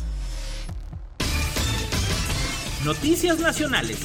Noticias 2.84 3.38
nacionales. 3.38 3.98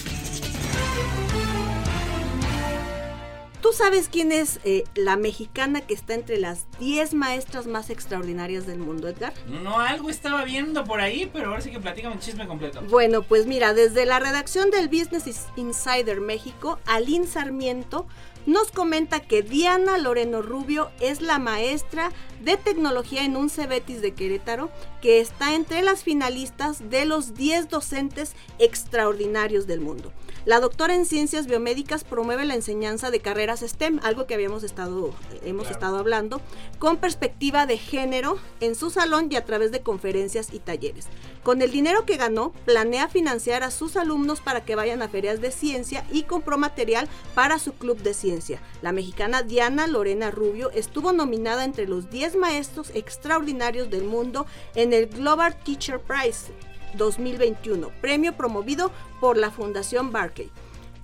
¿Tú 3.66 3.74
sabes 3.74 4.10
quién 4.12 4.32
es 4.32 4.60
eh, 4.64 4.84
la 4.94 5.18
mexicana 5.18 5.82
que 5.82 5.96
está 5.96 6.14
entre 6.14 6.38
las 6.38 6.68
10 6.78 7.16
maestras 7.16 7.66
más 7.66 7.90
extraordinarias 7.90 8.68
del 8.68 8.78
mundo, 8.78 9.08
Edgar? 9.08 9.34
No, 9.48 9.80
algo 9.80 10.12
estaba 10.12 10.44
viendo 10.44 10.84
por 10.84 11.02
ahí, 11.02 11.28
pero 11.34 11.48
ahora 11.48 11.62
sí 11.62 11.72
que 11.72 11.80
platícame 11.80 12.14
el 12.14 12.22
chisme 12.22 12.46
completo. 12.46 12.84
Bueno, 12.88 13.24
pues 13.24 13.48
mira, 13.48 13.74
desde 13.74 14.06
la 14.06 14.20
redacción 14.20 14.70
del 14.70 14.88
Business 14.88 15.48
Insider 15.56 16.22
México, 16.22 16.78
Aline 16.86 17.26
Sarmiento 17.26 18.06
nos 18.46 18.70
comenta 18.70 19.22
que 19.22 19.42
Diana 19.42 19.98
Loreno 19.98 20.44
Rubio 20.44 20.92
es 21.00 21.22
la 21.22 21.40
maestra 21.40 22.12
de 22.46 22.58
tecnología 22.58 23.26
en 23.26 23.36
un 23.36 23.50
Cebetis 23.50 24.02
de 24.02 24.14
Querétaro 24.14 24.70
que 25.02 25.20
está 25.20 25.56
entre 25.56 25.82
las 25.82 26.04
finalistas 26.04 26.92
de 26.92 27.06
los 27.06 27.34
10 27.34 27.70
docentes 27.70 28.34
extraordinarios 28.60 29.66
del 29.66 29.82
mundo. 29.82 30.14
La 30.46 30.60
doctora 30.60 30.94
en 30.94 31.08
ciencias 31.08 31.48
biomédicas 31.48 32.04
promueve 32.04 32.46
la 32.46 32.54
enseñanza 32.54 33.10
de 33.10 33.20
carreras 33.20 33.62
STEM, 33.62 34.00
algo 34.04 34.28
que 34.28 34.36
habíamos 34.36 34.62
estado, 34.62 35.12
hemos 35.44 35.72
estado 35.72 35.98
hablando, 35.98 36.40
con 36.78 36.98
perspectiva 36.98 37.66
de 37.66 37.80
género 37.80 38.38
en 38.60 38.76
su 38.76 38.92
salón 38.92 39.28
y 39.32 39.38
a 39.38 39.46
través 39.46 39.72
de 39.72 39.82
conferencias 39.82 40.54
y 40.54 40.60
talleres. 40.60 41.08
Con 41.42 41.64
el 41.64 41.72
dinero 41.72 42.06
que 42.06 42.18
ganó, 42.18 42.52
planea 42.66 43.08
financiar 43.08 43.64
a 43.64 43.72
sus 43.72 43.96
alumnos 43.96 44.40
para 44.40 44.64
que 44.66 44.76
vayan 44.76 45.02
a 45.02 45.10
ferias 45.10 45.42
de 45.42 45.52
ciencia 45.52 46.06
y 46.12 46.24
compró 46.24 46.60
material 46.60 47.08
para 47.34 47.58
su 47.58 47.74
club 47.74 47.98
de 47.98 48.14
ciencia. 48.14 48.62
La 48.84 48.92
mexicana 48.92 49.42
Diana 49.42 49.88
Lorena 49.88 50.30
Rubio 50.30 50.70
estuvo 50.72 51.12
nominada 51.12 51.64
entre 51.64 51.88
los 51.88 52.12
10 52.12 52.35
maestros 52.36 52.92
extraordinarios 52.94 53.90
del 53.90 54.04
mundo 54.04 54.46
en 54.76 54.94
el 54.94 55.08
Global 55.08 55.56
Teacher 55.64 56.00
Prize 56.00 56.52
2021, 56.96 57.90
premio 58.02 58.34
promovido 58.36 58.92
por 59.20 59.38
la 59.38 59.52
Fundación 59.52 60.12
Barkey. 60.12 60.52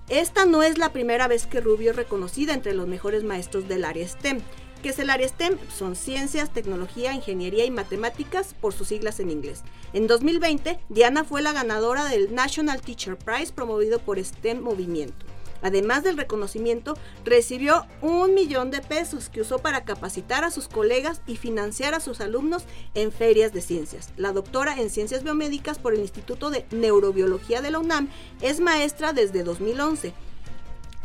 Esta 0.10 0.46
no 0.46 0.62
es 0.64 0.78
la 0.78 0.92
primera 0.92 1.28
vez 1.28 1.48
que 1.48 1.62
Rubio 1.62 1.92
es 1.92 1.96
reconocida 1.96 2.54
entre 2.54 2.74
los 2.74 2.88
mejores 2.88 3.24
maestros 3.24 3.68
del 3.68 3.86
área 3.86 4.08
STEM. 4.08 4.42
que 4.82 4.90
es 4.90 4.98
el 4.98 5.12
área 5.12 5.28
STEM? 5.28 5.60
Son 5.70 5.96
ciencias, 5.96 6.52
tecnología, 6.52 7.14
ingeniería 7.14 7.66
y 7.66 7.72
matemáticas 7.72 8.56
por 8.60 8.74
sus 8.74 8.88
siglas 8.88 9.20
en 9.20 9.30
inglés. 9.30 9.62
En 9.94 10.08
2020, 10.08 10.80
Diana 10.90 11.24
fue 11.24 11.44
la 11.44 11.54
ganadora 11.54 12.06
del 12.06 12.34
National 12.34 12.82
Teacher 12.82 13.16
Prize 13.16 13.54
promovido 13.54 14.00
por 14.00 14.18
STEM 14.18 14.60
Movimiento. 14.60 15.31
Además 15.62 16.04
del 16.04 16.18
reconocimiento, 16.18 16.98
recibió 17.24 17.86
un 18.02 18.34
millón 18.34 18.72
de 18.72 18.82
pesos 18.82 19.30
que 19.30 19.42
usó 19.42 19.60
para 19.60 19.84
capacitar 19.84 20.44
a 20.44 20.52
sus 20.52 20.68
colegas 20.68 21.22
y 21.28 21.38
financiar 21.38 21.94
a 21.94 22.00
sus 22.00 22.22
alumnos 22.22 22.64
en 22.94 23.12
ferias 23.12 23.54
de 23.54 23.62
ciencias. 23.62 24.10
La 24.18 24.32
doctora 24.32 24.80
en 24.80 24.90
ciencias 24.90 25.24
biomédicas 25.24 25.80
por 25.80 25.94
el 25.94 26.00
Instituto 26.00 26.50
de 26.50 26.66
Neurobiología 26.72 27.62
de 27.62 27.72
la 27.72 27.80
UNAM 27.80 28.10
es 28.42 28.60
maestra 28.60 29.14
desde 29.14 29.44
2011 29.44 30.14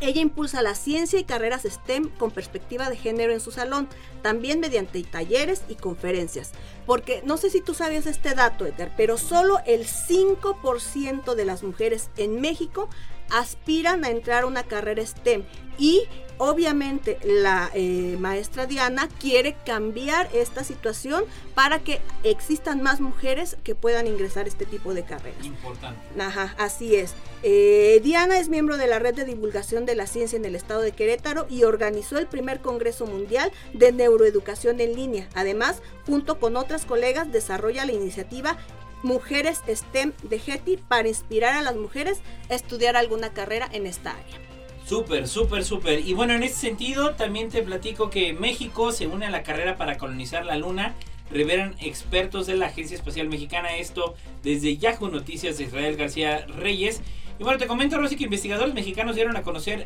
ella 0.01 0.21
impulsa 0.21 0.61
la 0.61 0.75
ciencia 0.75 1.19
y 1.19 1.25
carreras 1.25 1.63
STEM 1.63 2.11
con 2.19 2.31
perspectiva 2.31 2.91
de 2.91 2.97
género 2.97 3.33
en 3.33 3.41
su 3.41 3.51
salón, 3.51 3.89
también 4.23 4.61
mediante 4.61 5.03
talleres 5.05 5.63
y 5.71 5.77
conferencias. 5.77 6.53
Porque 6.87 7.23
no 7.25 7.37
sé 7.37 7.51
si 7.51 7.61
tú 7.61 7.75
sabías 7.75 8.07
este 8.07 8.35
dato, 8.35 8.65
Edgar, 8.65 8.93
pero 8.97 9.19
solo 9.19 9.59
el 9.67 9.87
5% 9.87 11.35
de 11.35 11.45
las 11.45 11.63
mujeres 11.63 12.11
en 12.17 12.41
México 12.41 12.89
aspiran 13.31 14.05
a 14.05 14.11
entrar 14.11 14.45
a 14.45 14.47
una 14.47 14.63
carrera 14.63 15.05
STEM 15.05 15.45
y 15.79 16.05
obviamente 16.39 17.19
la 17.25 17.71
eh, 17.75 18.17
maestra 18.19 18.67
Diana 18.67 19.09
quiere 19.21 19.57
cambiar 19.65 20.29
esta 20.35 20.65
situación 20.65 21.25
para 21.55 21.79
que 21.79 22.01
existan 22.25 22.83
más 22.83 23.01
mujeres 23.01 23.57
que 23.65 23.75
puedan 23.75 24.07
ingresar 24.07 24.45
a 24.45 24.49
este 24.49 24.67
tipo 24.67 24.95
de 24.95 25.05
carreras. 25.05 25.45
Importante. 25.45 25.99
Ajá, 26.21 26.55
así 26.59 26.97
es. 26.97 27.15
Eh, 27.43 28.01
Diana 28.03 28.39
es 28.39 28.49
miembro 28.49 28.77
de 28.77 28.87
la 28.87 28.99
red 28.99 29.15
de 29.15 29.25
divulgación 29.25 29.87
de 29.87 29.95
la 29.95 30.07
ciencia 30.07 30.37
en 30.37 30.45
el 30.45 30.55
estado 30.55 30.83
de 30.83 30.93
Querétaro 30.93 31.47
y 31.49 31.65
organizó 31.65 32.19
el 32.19 32.27
primer 32.27 32.61
Congreso 32.61 33.07
Mundial 33.07 33.51
de 33.73 33.93
Neuroeducación 33.93 34.81
en 34.81 34.95
línea. 34.95 35.29
Además, 35.35 35.81
junto 36.05 36.39
con 36.39 36.57
otras 36.57 36.76
colegas, 36.85 37.33
desarrolla 37.33 37.85
la 37.85 37.93
iniciativa 37.93 38.57
Mujeres 39.03 39.63
STEM 39.69 40.13
de 40.23 40.39
Getty 40.39 40.79
para 40.79 41.09
inspirar 41.09 41.55
a 41.55 41.63
las 41.63 41.77
mujeres 41.77 42.19
a 42.51 42.55
estudiar 42.55 42.97
alguna 42.97 43.33
carrera 43.33 43.69
en 43.73 43.87
esta 43.87 44.13
área. 44.13 44.47
Súper, 44.87 45.29
súper, 45.29 45.65
súper. 45.65 46.07
Y 46.07 46.15
bueno, 46.15 46.35
en 46.35 46.43
este 46.43 46.59
sentido 46.59 47.15
también 47.15 47.49
te 47.49 47.63
platico 47.63 48.09
que 48.09 48.33
México 48.33 48.93
se 48.93 49.07
une 49.07 49.27
a 49.27 49.31
la 49.31 49.43
carrera 49.43 49.77
para 49.77 49.99
colonizar 49.99 50.45
la 50.45 50.57
Luna. 50.57 50.95
Revelan 51.31 51.75
expertos 51.81 52.47
de 52.47 52.57
la 52.57 52.67
Agencia 52.67 52.97
Espacial 52.97 53.29
Mexicana 53.29 53.77
esto 53.77 54.15
desde 54.45 54.77
Yahoo 54.77 55.09
Noticias 55.09 55.59
de 55.59 55.65
Israel 55.65 55.97
García 55.97 56.47
Reyes. 56.47 57.01
Y 57.39 57.43
bueno, 57.43 57.59
te 57.59 57.67
comento, 57.67 57.99
Rosy, 57.99 58.17
que 58.17 58.25
investigadores 58.25 58.75
mexicanos 58.75 59.15
dieron 59.15 59.37
a 59.37 59.43
conocer 59.43 59.85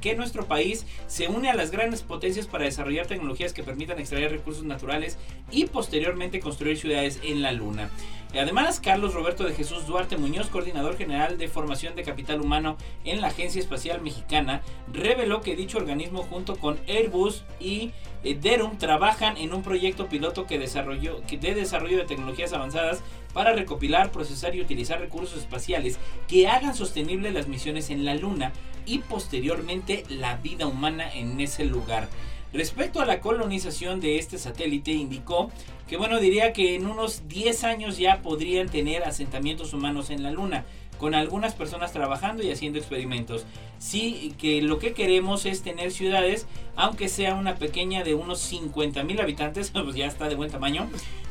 que 0.00 0.14
nuestro 0.14 0.46
país 0.46 0.86
se 1.06 1.28
une 1.28 1.50
a 1.50 1.54
las 1.54 1.70
grandes 1.70 2.02
potencias 2.02 2.46
para 2.46 2.64
desarrollar 2.64 3.06
tecnologías 3.06 3.52
que 3.52 3.62
permitan 3.62 3.98
extraer 3.98 4.30
recursos 4.30 4.64
naturales 4.64 5.18
y 5.50 5.66
posteriormente 5.66 6.40
construir 6.40 6.78
ciudades 6.78 7.20
en 7.22 7.42
la 7.42 7.52
Luna. 7.52 7.90
Además, 8.38 8.80
Carlos 8.80 9.14
Roberto 9.14 9.44
de 9.44 9.54
Jesús 9.54 9.86
Duarte 9.86 10.16
Muñoz, 10.16 10.48
coordinador 10.48 10.96
general 10.96 11.38
de 11.38 11.48
formación 11.48 11.94
de 11.94 12.02
capital 12.02 12.40
humano 12.40 12.76
en 13.04 13.20
la 13.20 13.28
Agencia 13.28 13.60
Espacial 13.60 14.00
Mexicana, 14.00 14.62
reveló 14.92 15.40
que 15.40 15.56
dicho 15.56 15.78
organismo 15.78 16.22
junto 16.22 16.56
con 16.56 16.78
Airbus 16.86 17.44
y 17.60 17.92
eh, 18.24 18.36
Derum 18.40 18.78
trabajan 18.78 19.36
en 19.36 19.54
un 19.54 19.62
proyecto 19.62 20.08
piloto 20.08 20.46
que 20.46 20.58
desarrolló, 20.58 21.20
de 21.30 21.54
desarrollo 21.54 21.98
de 21.98 22.04
tecnologías 22.04 22.52
avanzadas 22.52 23.00
para 23.32 23.52
recopilar, 23.52 24.10
procesar 24.10 24.54
y 24.54 24.60
utilizar 24.60 25.00
recursos 25.00 25.38
espaciales 25.38 25.98
que 26.28 26.48
hagan 26.48 26.74
sostenible 26.74 27.30
las 27.30 27.48
misiones 27.48 27.90
en 27.90 28.04
la 28.04 28.14
Luna 28.14 28.52
y 28.86 28.98
posteriormente 28.98 30.04
la 30.08 30.36
vida 30.36 30.66
humana 30.66 31.12
en 31.12 31.40
ese 31.40 31.64
lugar. 31.64 32.08
Respecto 32.52 33.00
a 33.00 33.06
la 33.06 33.20
colonización 33.20 34.00
de 34.00 34.18
este 34.18 34.38
satélite, 34.38 34.92
indicó 34.92 35.50
que, 35.88 35.96
bueno, 35.96 36.20
diría 36.20 36.52
que 36.52 36.74
en 36.74 36.86
unos 36.86 37.28
10 37.28 37.64
años 37.64 37.98
ya 37.98 38.22
podrían 38.22 38.68
tener 38.68 39.04
asentamientos 39.04 39.72
humanos 39.72 40.10
en 40.10 40.22
la 40.22 40.30
Luna 40.30 40.64
con 40.98 41.14
algunas 41.14 41.54
personas 41.54 41.92
trabajando 41.92 42.42
y 42.42 42.50
haciendo 42.50 42.78
experimentos. 42.78 43.44
Sí, 43.78 44.34
que 44.38 44.62
lo 44.62 44.78
que 44.78 44.94
queremos 44.94 45.46
es 45.46 45.62
tener 45.62 45.92
ciudades, 45.92 46.46
aunque 46.76 47.08
sea 47.08 47.34
una 47.34 47.56
pequeña 47.56 48.04
de 48.04 48.14
unos 48.14 48.40
50 48.40 49.02
mil 49.04 49.20
habitantes, 49.20 49.70
pues 49.74 49.94
ya 49.94 50.06
está 50.06 50.28
de 50.28 50.34
buen 50.34 50.50
tamaño. 50.50 50.88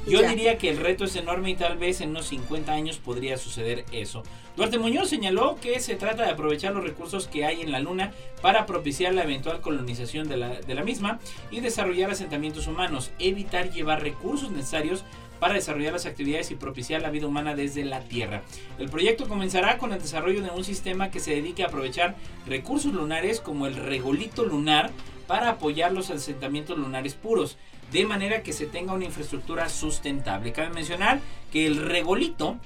Yo 0.07 0.22
diría 0.22 0.60
que 0.60 0.69
el 0.69 0.77
reto 0.77 1.05
es 1.05 1.15
enorme 1.15 1.50
y 1.50 1.55
tal 1.55 1.77
vez 1.77 2.00
en 2.00 2.12
unos 2.12 2.27
50 2.27 2.72
años 2.72 2.98
podría 2.98 3.38
suceder 3.38 3.86
eso. 3.91 4.22
Duarte 4.55 4.77
Muñoz 4.77 5.10
señaló 5.10 5.57
que 5.60 5.79
se 5.79 5.95
trata 5.95 6.24
de 6.24 6.29
aprovechar 6.29 6.74
los 6.74 6.84
recursos 6.84 7.27
que 7.27 7.43
hay 7.43 7.62
en 7.62 7.72
la 7.72 7.79
Luna 7.79 8.13
para 8.39 8.67
propiciar 8.67 9.15
la 9.15 9.24
eventual 9.24 9.62
colonización 9.62 10.29
de 10.29 10.38
la, 10.38 10.62
de 10.62 10.75
la 10.75 10.84
misma 10.84 11.19
y 11.50 11.60
desarrollar 11.60 12.12
asentamientos 12.12 12.67
humanos, 12.67 13.12
evitar 13.17 13.72
llevar 13.72 14.03
recursos 14.03 14.51
necesarios 14.51 15.03
para 15.39 15.56
desarrollar 15.56 15.94
las 15.94 16.06
actividades 16.06 16.51
y 16.51 16.56
propiciar 16.56 17.01
la 17.01 17.10
vida 17.10 17.27
humana 17.27 17.56
desde 17.56 17.86
la 17.86 18.01
Tierra. 18.01 18.42
El 18.80 18.89
proyecto 18.89 19.27
comenzará 19.27 19.77
con 19.77 19.94
el 19.94 20.01
desarrollo 20.01 20.42
de 20.42 20.50
un 20.50 20.63
sistema 20.63 21.12
que 21.12 21.20
se 21.20 21.32
dedique 21.32 21.63
a 21.63 21.68
aprovechar 21.68 22.15
recursos 22.46 22.94
lunares 22.94 23.39
como 23.39 23.68
el 23.68 23.75
regolito 23.75 24.46
lunar 24.46 24.92
para 25.27 25.50
apoyar 25.50 25.92
los 25.92 26.10
asentamientos 26.12 26.77
lunares 26.77 27.15
puros, 27.15 27.58
de 27.92 28.06
manera 28.06 28.44
que 28.44 28.54
se 28.54 28.65
tenga 28.65 28.94
una 28.94 29.06
infraestructura 29.06 29.70
sustentable. 29.70 30.51
Cabe 30.51 30.70
mencionar 30.70 31.20
que 31.51 31.65
el 31.65 31.77
regolito 31.77 32.58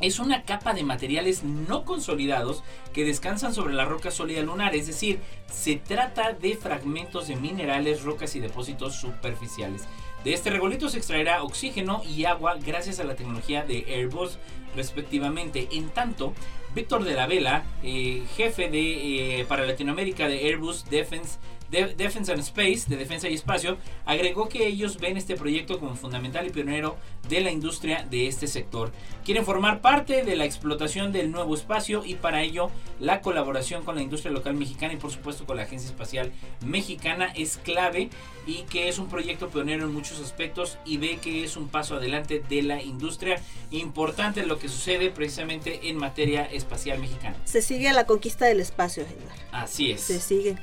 es 0.00 0.18
una 0.18 0.42
capa 0.42 0.74
de 0.74 0.82
materiales 0.82 1.44
no 1.44 1.84
consolidados 1.84 2.62
que 2.92 3.04
descansan 3.04 3.54
sobre 3.54 3.74
la 3.74 3.84
roca 3.84 4.10
sólida 4.10 4.42
lunar, 4.42 4.74
es 4.74 4.86
decir, 4.86 5.20
se 5.50 5.76
trata 5.76 6.32
de 6.32 6.56
fragmentos 6.56 7.28
de 7.28 7.36
minerales, 7.36 8.02
rocas 8.02 8.34
y 8.36 8.40
depósitos 8.40 8.96
superficiales. 8.96 9.84
De 10.24 10.32
este 10.32 10.50
regolito 10.50 10.88
se 10.88 10.98
extraerá 10.98 11.42
oxígeno 11.42 12.02
y 12.04 12.24
agua 12.24 12.56
gracias 12.56 12.98
a 12.98 13.04
la 13.04 13.14
tecnología 13.14 13.62
de 13.62 13.84
Airbus 13.88 14.38
respectivamente. 14.74 15.68
En 15.72 15.90
tanto, 15.90 16.32
Víctor 16.74 17.04
de 17.04 17.14
la 17.14 17.26
Vela, 17.26 17.64
eh, 17.82 18.24
jefe 18.36 18.68
de, 18.68 19.40
eh, 19.40 19.44
para 19.44 19.66
Latinoamérica 19.66 20.26
de 20.26 20.46
Airbus 20.46 20.86
Defense 20.90 21.38
Defense 21.70 22.30
and 22.30 22.40
Space, 22.40 22.88
de 22.88 22.96
Defensa 22.96 23.28
y 23.28 23.34
Espacio, 23.34 23.78
agregó 24.04 24.48
que 24.48 24.66
ellos 24.66 24.98
ven 24.98 25.16
este 25.16 25.36
proyecto 25.36 25.78
como 25.78 25.96
fundamental 25.96 26.46
y 26.46 26.50
pionero 26.50 26.96
de 27.28 27.40
la 27.40 27.50
industria 27.50 28.06
de 28.08 28.28
este 28.28 28.46
sector. 28.46 28.92
Quieren 29.24 29.44
formar 29.44 29.80
parte 29.80 30.24
de 30.24 30.36
la 30.36 30.44
explotación 30.44 31.12
del 31.12 31.30
nuevo 31.30 31.54
espacio 31.54 32.04
y 32.04 32.14
para 32.14 32.42
ello 32.42 32.70
la 33.00 33.20
colaboración 33.20 33.84
con 33.84 33.96
la 33.96 34.02
industria 34.02 34.32
local 34.32 34.54
mexicana 34.54 34.94
y 34.94 34.96
por 34.96 35.10
supuesto 35.10 35.46
con 35.46 35.56
la 35.56 35.64
Agencia 35.64 35.88
Espacial 35.88 36.32
Mexicana 36.64 37.32
es 37.34 37.56
clave 37.58 38.10
y 38.46 38.62
que 38.64 38.88
es 38.88 38.98
un 38.98 39.08
proyecto 39.08 39.48
pionero 39.48 39.86
en 39.86 39.92
muchos 39.92 40.20
aspectos 40.20 40.78
y 40.84 40.98
ve 40.98 41.18
que 41.20 41.44
es 41.44 41.56
un 41.56 41.68
paso 41.68 41.96
adelante 41.96 42.42
de 42.48 42.62
la 42.62 42.82
industria 42.82 43.40
importante 43.70 44.46
lo 44.46 44.58
que 44.58 44.68
sucede 44.68 45.10
precisamente 45.10 45.88
en 45.88 45.96
materia 45.96 46.44
espacial 46.44 46.98
mexicana. 46.98 47.36
Se 47.44 47.62
sigue 47.62 47.88
a 47.88 47.92
la 47.92 48.06
conquista 48.06 48.46
del 48.46 48.60
espacio, 48.60 49.02
Edgar. 49.02 49.36
Así 49.52 49.92
es. 49.92 50.02
Se 50.02 50.20
sigue. 50.20 50.56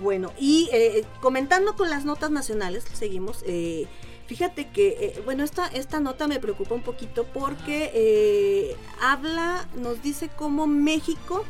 Bueno, 0.00 0.32
y 0.38 0.68
eh, 0.72 1.04
comentando 1.20 1.76
con 1.76 1.90
las 1.90 2.04
notas 2.04 2.30
nacionales, 2.30 2.84
seguimos. 2.92 3.42
Eh, 3.46 3.86
fíjate 4.26 4.68
que, 4.70 4.88
eh, 4.88 5.22
bueno, 5.24 5.44
esta, 5.44 5.66
esta 5.66 6.00
nota 6.00 6.26
me 6.26 6.40
preocupa 6.40 6.74
un 6.74 6.82
poquito 6.82 7.24
porque 7.24 8.76
habla, 9.00 9.68
nos 9.76 10.02
dice 10.02 10.30
cómo 10.34 10.66
México 10.66 11.44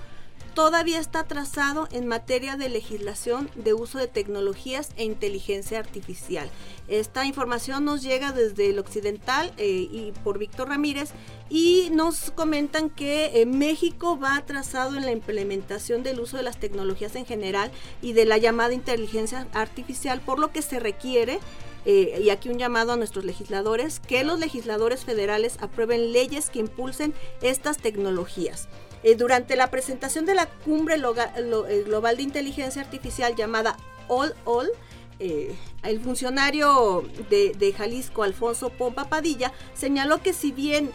todavía 0.55 0.99
está 0.99 1.21
atrasado 1.21 1.89
en 1.93 2.07
materia 2.07 2.57
de 2.57 2.69
legislación 2.69 3.51
de 3.55 3.75
uso 3.75 3.99
de 3.99 4.07
tecnologías 4.07 4.91
e 4.97 5.05
inteligencia 5.05 5.79
artificial. 5.79 6.51
Esta 6.89 7.25
información 7.25 7.85
nos 7.85 8.03
llega 8.03 8.33
desde 8.33 8.71
el 8.71 8.79
occidental 8.79 9.53
eh, 9.57 9.89
y 9.91 10.13
por 10.25 10.39
Víctor 10.39 10.69
Ramírez 10.69 11.11
y 11.49 11.89
nos 11.93 12.31
comentan 12.31 12.91
que 12.91 13.41
eh, 13.41 13.47
México 13.47 14.19
va 14.19 14.37
atrasado 14.37 14.97
en 14.97 15.05
la 15.05 15.13
implementación 15.13 16.03
del 16.03 16.21
uso 16.21 16.37
de 16.37 16.43
las 16.43 16.59
tecnologías 16.59 17.17
en 17.17 17.27
general 17.27 17.71
y 18.03 18.13
de 18.13 18.27
la 18.27 18.39
llamada 18.39 18.75
inteligencia 18.75 19.47
artificial, 19.53 20.21
por 20.21 20.39
lo 20.39 20.53
que 20.53 20.63
se 20.63 20.81
requiere 20.81 21.39
eh, 21.85 22.21
y 22.23 22.31
aquí 22.31 22.49
un 22.49 22.59
llamado 22.59 22.93
a 22.93 22.97
nuestros 22.97 23.25
legisladores, 23.25 24.01
que 24.01 24.23
los 24.25 24.39
legisladores 24.39 25.05
federales 25.05 25.57
aprueben 25.61 26.13
leyes 26.13 26.51
que 26.51 26.61
impulsen 26.61 27.13
estas 27.41 27.79
tecnologías. 27.79 28.69
Eh, 29.03 29.17
durante 29.17 29.57
la 29.57 29.71
presentación 29.71 30.27
de 30.27 30.35
la 30.35 30.47
cumbre 30.47 30.97
eh, 30.97 31.83
global 31.85 32.17
de 32.17 32.23
inteligencia 32.23 32.83
artificial 32.83 33.35
llamada 33.37 33.77
All 34.09 34.35
All, 34.45 34.71
el 35.19 36.01
funcionario 36.01 37.05
de, 37.31 37.53
de, 37.57 37.73
Jalisco, 37.73 38.25
Alfonso 38.25 38.71
Pompa 38.71 39.09
Padilla, 39.09 39.53
señaló 39.73 40.21
que 40.21 40.33
si 40.33 40.51
bien 40.51 40.91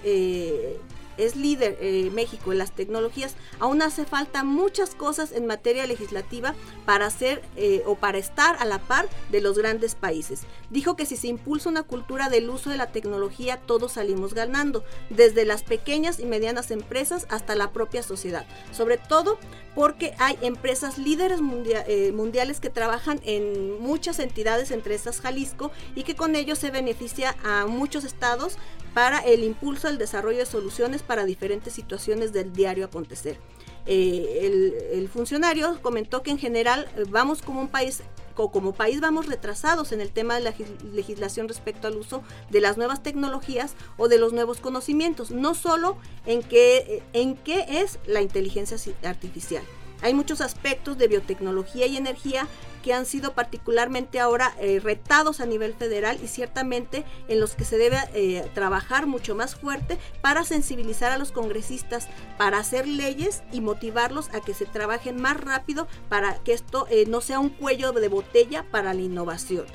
es 1.17 1.36
líder 1.36 1.77
eh, 1.81 2.09
México 2.13 2.51
en 2.51 2.57
las 2.57 2.71
tecnologías, 2.71 3.36
aún 3.59 3.81
hace 3.81 4.05
falta 4.05 4.43
muchas 4.43 4.95
cosas 4.95 5.31
en 5.31 5.45
materia 5.45 5.86
legislativa 5.88 6.55
para 6.86 7.05
hacer 7.05 7.41
eh, 7.55 7.83
o 7.86 7.95
para 7.95 8.17
estar 8.17 8.57
a 8.59 8.65
la 8.65 8.79
par 8.79 9.07
de 9.31 9.41
los 9.41 9.57
grandes 9.57 9.95
países. 9.95 10.41
Dijo 10.69 10.95
que 10.95 11.05
si 11.05 11.17
se 11.17 11.27
impulsa 11.27 11.69
una 11.69 11.83
cultura 11.83 12.29
del 12.29 12.50
uso 12.50 12.69
de 12.69 12.77
la 12.77 12.91
tecnología, 12.91 13.57
todos 13.65 13.93
salimos 13.93 14.33
ganando, 14.33 14.83
desde 15.09 15.45
las 15.45 15.63
pequeñas 15.63 16.19
y 16.19 16.25
medianas 16.25 16.71
empresas 16.71 17.25
hasta 17.29 17.55
la 17.55 17.71
propia 17.71 18.03
sociedad. 18.03 18.45
Sobre 18.71 18.97
todo 18.97 19.38
porque 19.75 20.15
hay 20.17 20.39
empresas 20.41 20.97
líderes 20.97 21.39
eh, 21.39 22.12
mundiales 22.12 22.59
que 22.59 22.71
trabajan 22.71 23.19
en 23.24 23.79
muchas 23.79 24.17
entidades, 24.17 24.71
entre 24.71 24.95
esas 24.95 25.21
Jalisco, 25.21 25.71
y 25.93 26.01
que 26.01 26.15
con 26.15 26.36
ello 26.36 26.55
se 26.55 26.71
beneficia 26.71 27.36
a 27.43 27.67
muchos 27.67 28.03
estados 28.03 28.57
para 28.95 29.19
el 29.19 29.43
impulso 29.43 29.88
al 29.88 30.00
desarrollo 30.00 30.39
de 30.39 30.47
soluciones 30.47 31.03
para 31.07 31.25
diferentes 31.25 31.73
situaciones 31.73 32.33
del 32.33 32.53
diario 32.53 32.85
acontecer. 32.85 33.39
Eh, 33.85 34.91
el, 34.93 35.07
funcionario 35.07 35.81
comentó 35.81 36.21
que 36.21 36.31
en 36.31 36.37
general 36.37 36.89
eh, 36.97 37.05
vamos 37.09 37.41
como 37.41 37.61
un 37.61 37.69
país 37.69 38.03
como 38.35 38.71
país 38.73 38.99
vamos 38.99 39.25
retrasados 39.25 39.91
en 39.93 39.99
el 39.99 40.11
tema 40.11 40.35
de 40.35 40.41
la 40.41 40.53
legislación 40.93 41.47
respecto 41.47 41.87
al 41.87 41.97
uso 41.97 42.21
de 42.51 42.61
las 42.61 42.77
nuevas 42.77 43.01
tecnologías 43.01 43.73
o 43.97 44.07
de 44.07 44.19
los 44.19 44.31
nuevos 44.31 44.59
conocimientos, 44.59 45.31
no 45.31 45.55
solo 45.55 45.97
en 46.27 46.43
qué, 46.43 46.77
eh, 46.77 47.03
en 47.13 47.35
qué 47.35 47.65
es 47.67 47.97
la 48.05 48.21
inteligencia 48.21 48.77
artificial. 49.03 49.63
Hay 50.01 50.13
muchos 50.13 50.41
aspectos 50.41 50.99
de 50.99 51.07
biotecnología 51.07 51.87
y 51.87 51.97
energía 51.97 52.47
que 52.88 52.94
han 52.94 53.06
sido 53.06 53.34
particularmente 53.34 54.17
ahora 54.17 54.56
eh, 54.62 54.79
retados 54.79 55.41
a 55.41 55.46
nivel 55.46 55.74
federal 55.74 56.17
y 56.24 56.27
ciertamente 56.29 57.03
en 57.27 57.41
los 57.41 57.53
que 57.53 57.65
se 57.65 57.77
debe 57.77 57.98
eh, 58.13 58.50
trabajar 58.53 59.08
mucho 59.08 59.36
más 59.36 59.58
fuerte 59.58 59.98
para 60.22 60.46
sensibilizar 60.46 61.12
a 61.12 61.17
los 61.17 61.34
congresistas, 61.34 62.08
para 62.38 62.60
hacer 62.60 62.88
leyes 62.88 63.44
y 63.51 63.60
motivarlos 63.60 64.29
a 64.34 64.39
que 64.39 64.53
se 64.53 64.65
trabajen 64.65 65.22
más 65.22 65.36
rápido 65.36 65.89
para 66.08 66.36
que 66.46 66.53
esto 66.53 66.88
eh, 66.89 67.03
no 67.10 67.20
sea 67.20 67.39
un 67.39 67.50
cuello 67.50 67.91
de 67.91 68.08
botella 68.08 68.63
para 68.72 68.94
la 68.94 69.01
innovación. 69.01 69.65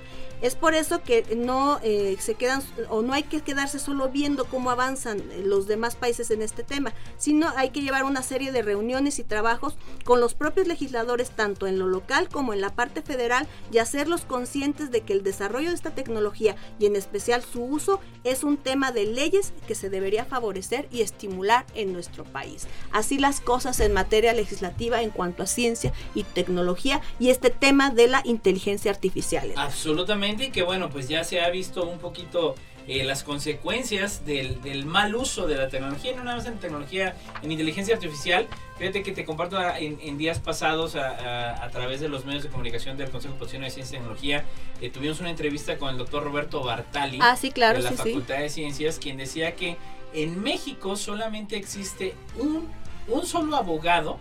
Es 0.43 0.57
por 0.57 0.75
eso 0.75 1.03
que 1.03 1.37
no 1.37 1.79
eh, 1.85 2.17
se 2.19 2.35
quedan 2.35 2.63
o 2.89 3.03
no 3.03 3.13
hay 3.13 3.23
que 3.23 3.43
quedarse 3.43 3.79
solo 3.79 4.09
viendo 4.09 4.45
cómo 4.45 4.73
avanzan 4.73 5.21
eh, 5.21 5.43
los 5.45 5.69
demás 5.69 5.95
países 5.95 6.33
en 6.33 6.43
este 6.43 6.65
tema, 6.65 6.93
sino 7.17 7.49
hay 7.57 7.71
que 7.71 7.81
llevar 7.81 8.03
una 8.03 8.25
serie 8.25 8.51
de 8.51 8.63
reuniones 8.63 9.21
y 9.21 9.23
trabajos 9.25 9.77
con 10.05 10.19
los 10.19 10.35
propios 10.35 10.67
legisladores 10.67 11.31
tanto 11.31 11.69
en 11.69 11.79
lo 11.79 11.87
local 11.87 12.29
como 12.29 12.53
en 12.53 12.61
la 12.61 12.75
parte 12.75 13.03
federal 13.03 13.47
y 13.71 13.79
hacerlos 13.79 14.23
conscientes 14.23 14.91
de 14.91 15.03
que 15.03 15.13
el 15.13 15.23
desarrollo 15.23 15.69
de 15.69 15.77
esta 15.77 15.95
tecnología 15.95 16.57
y 16.81 16.87
en 16.87 16.97
especial 16.97 17.45
su 17.45 17.63
uso 17.63 18.01
es 18.25 18.43
un 18.43 18.57
tema 18.57 18.91
de 18.91 19.07
leyes 19.07 19.53
que 19.69 19.77
se 19.77 19.91
debería 19.91 20.25
favorecer 20.25 20.89
y 20.91 21.03
estimular 21.03 21.67
en 21.75 21.93
nuestro 21.93 22.25
país. 22.25 22.67
Así 22.91 23.17
las 23.17 23.41
cosas 23.41 23.79
en 23.79 23.93
materia 23.93 24.33
legislativa 24.33 25.03
en 25.03 25.11
cuanto 25.11 25.45
a 25.45 25.47
ciencia 25.47 25.93
y 26.17 26.25
tecnología 26.25 27.01
y 27.21 27.31
este 27.31 27.51
tema 27.51 27.91
de 27.91 28.09
la 28.09 28.23
inteligencia 28.25 28.91
artificial. 28.91 29.53
Absolutamente 29.55 30.32
y 30.41 30.51
que 30.51 30.63
bueno, 30.63 30.89
pues 30.91 31.09
ya 31.09 31.25
se 31.25 31.41
ha 31.41 31.51
visto 31.51 31.85
un 31.85 31.99
poquito 31.99 32.55
eh, 32.89 33.05
las 33.05 33.23
consecuencias 33.23 34.27
del, 34.27 34.85
mal 34.87 35.15
uso 35.15 35.47
de 35.47 35.57
la 35.57 35.69
tecnología, 35.69 36.17
no 36.17 36.25
nada 36.25 36.39
más 36.39 36.47
en 36.47 36.59
tecnología, 36.59 37.15
en 37.43 37.53
inteligencia 37.53 37.95
artificial. 37.95 38.49
Fíjate 38.79 39.05
que 39.05 39.13
te 39.13 39.25
comparto 39.25 39.57
en, 39.79 40.19
días 40.19 40.41
pasados 40.41 40.97
a, 40.97 41.69
través 41.71 42.01
de 42.01 42.09
los 42.09 42.25
medios 42.25 42.43
de 42.43 42.49
comunicación 42.49 42.97
del 42.97 43.11
Consejo 43.11 43.37
de 43.39 43.49
Ciencia 43.49 43.81
y 43.81 43.85
Tecnología, 43.85 44.45
eh, 44.81 44.91
tuvimos 44.91 45.21
una 45.21 45.31
entrevista 45.31 45.79
con 45.79 45.91
el 45.91 45.99
doctor 45.99 46.25
Roberto 46.25 46.65
Bartali 46.65 47.19
ah, 47.21 47.37
sí, 47.37 47.53
claro, 47.53 47.79
de 47.79 47.85
la 47.85 47.93
Facultad 47.93 48.39
de 48.39 48.49
Ciencias, 48.49 48.99
quien 48.99 49.17
decía 49.17 49.55
que 49.55 49.77
en 50.13 50.43
México 50.43 50.97
solamente 50.97 51.57
existe 51.57 52.15
un, 52.37 52.69
un 53.07 53.27
solo 53.27 53.57
abogado 53.57 54.19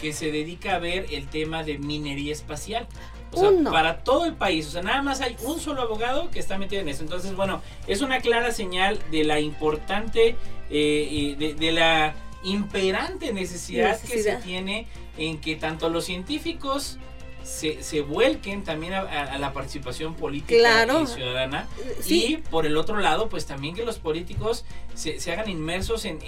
que 0.00 0.12
se 0.12 0.30
dedica 0.30 0.74
a 0.74 0.78
ver 0.78 1.06
el 1.10 1.26
tema 1.28 1.64
de 1.64 1.78
minería 1.78 2.32
espacial. 2.32 2.86
O 3.34 3.40
sea, 3.40 3.70
para 3.70 3.98
todo 3.98 4.24
el 4.24 4.34
país. 4.34 4.66
O 4.68 4.70
sea, 4.70 4.82
nada 4.82 5.02
más 5.02 5.20
hay 5.20 5.36
un 5.44 5.60
solo 5.60 5.82
abogado 5.82 6.30
que 6.30 6.38
está 6.38 6.58
metido 6.58 6.82
en 6.82 6.88
eso. 6.88 7.02
Entonces, 7.02 7.34
bueno, 7.34 7.60
es 7.86 8.00
una 8.00 8.20
clara 8.20 8.52
señal 8.52 8.98
de 9.10 9.24
la 9.24 9.40
importante, 9.40 10.36
eh, 10.70 11.34
de, 11.38 11.54
de, 11.54 11.72
la 11.72 12.14
imperante 12.44 13.32
necesidad, 13.32 13.92
necesidad, 13.92 14.14
que 14.14 14.22
se 14.22 14.36
tiene 14.36 14.86
en 15.16 15.40
que 15.40 15.56
tanto 15.56 15.88
los 15.88 16.04
científicos 16.04 16.98
se, 17.44 17.82
se 17.82 18.00
vuelquen 18.00 18.64
también 18.64 18.94
a, 18.94 19.38
la 19.38 19.52
participación 19.52 20.14
política 20.14 20.54
y 20.54 21.06
ciudadana. 21.06 21.68
Y 22.06 22.38
por 22.38 22.66
el 22.66 22.76
otro 22.76 22.98
lado, 22.98 23.28
pues 23.28 23.46
también 23.46 23.74
que 23.74 23.84
los 23.84 23.98
políticos 23.98 24.64
se, 24.94 25.18
hagan 25.30 25.48
inmersos 25.48 26.04
en, 26.04 26.18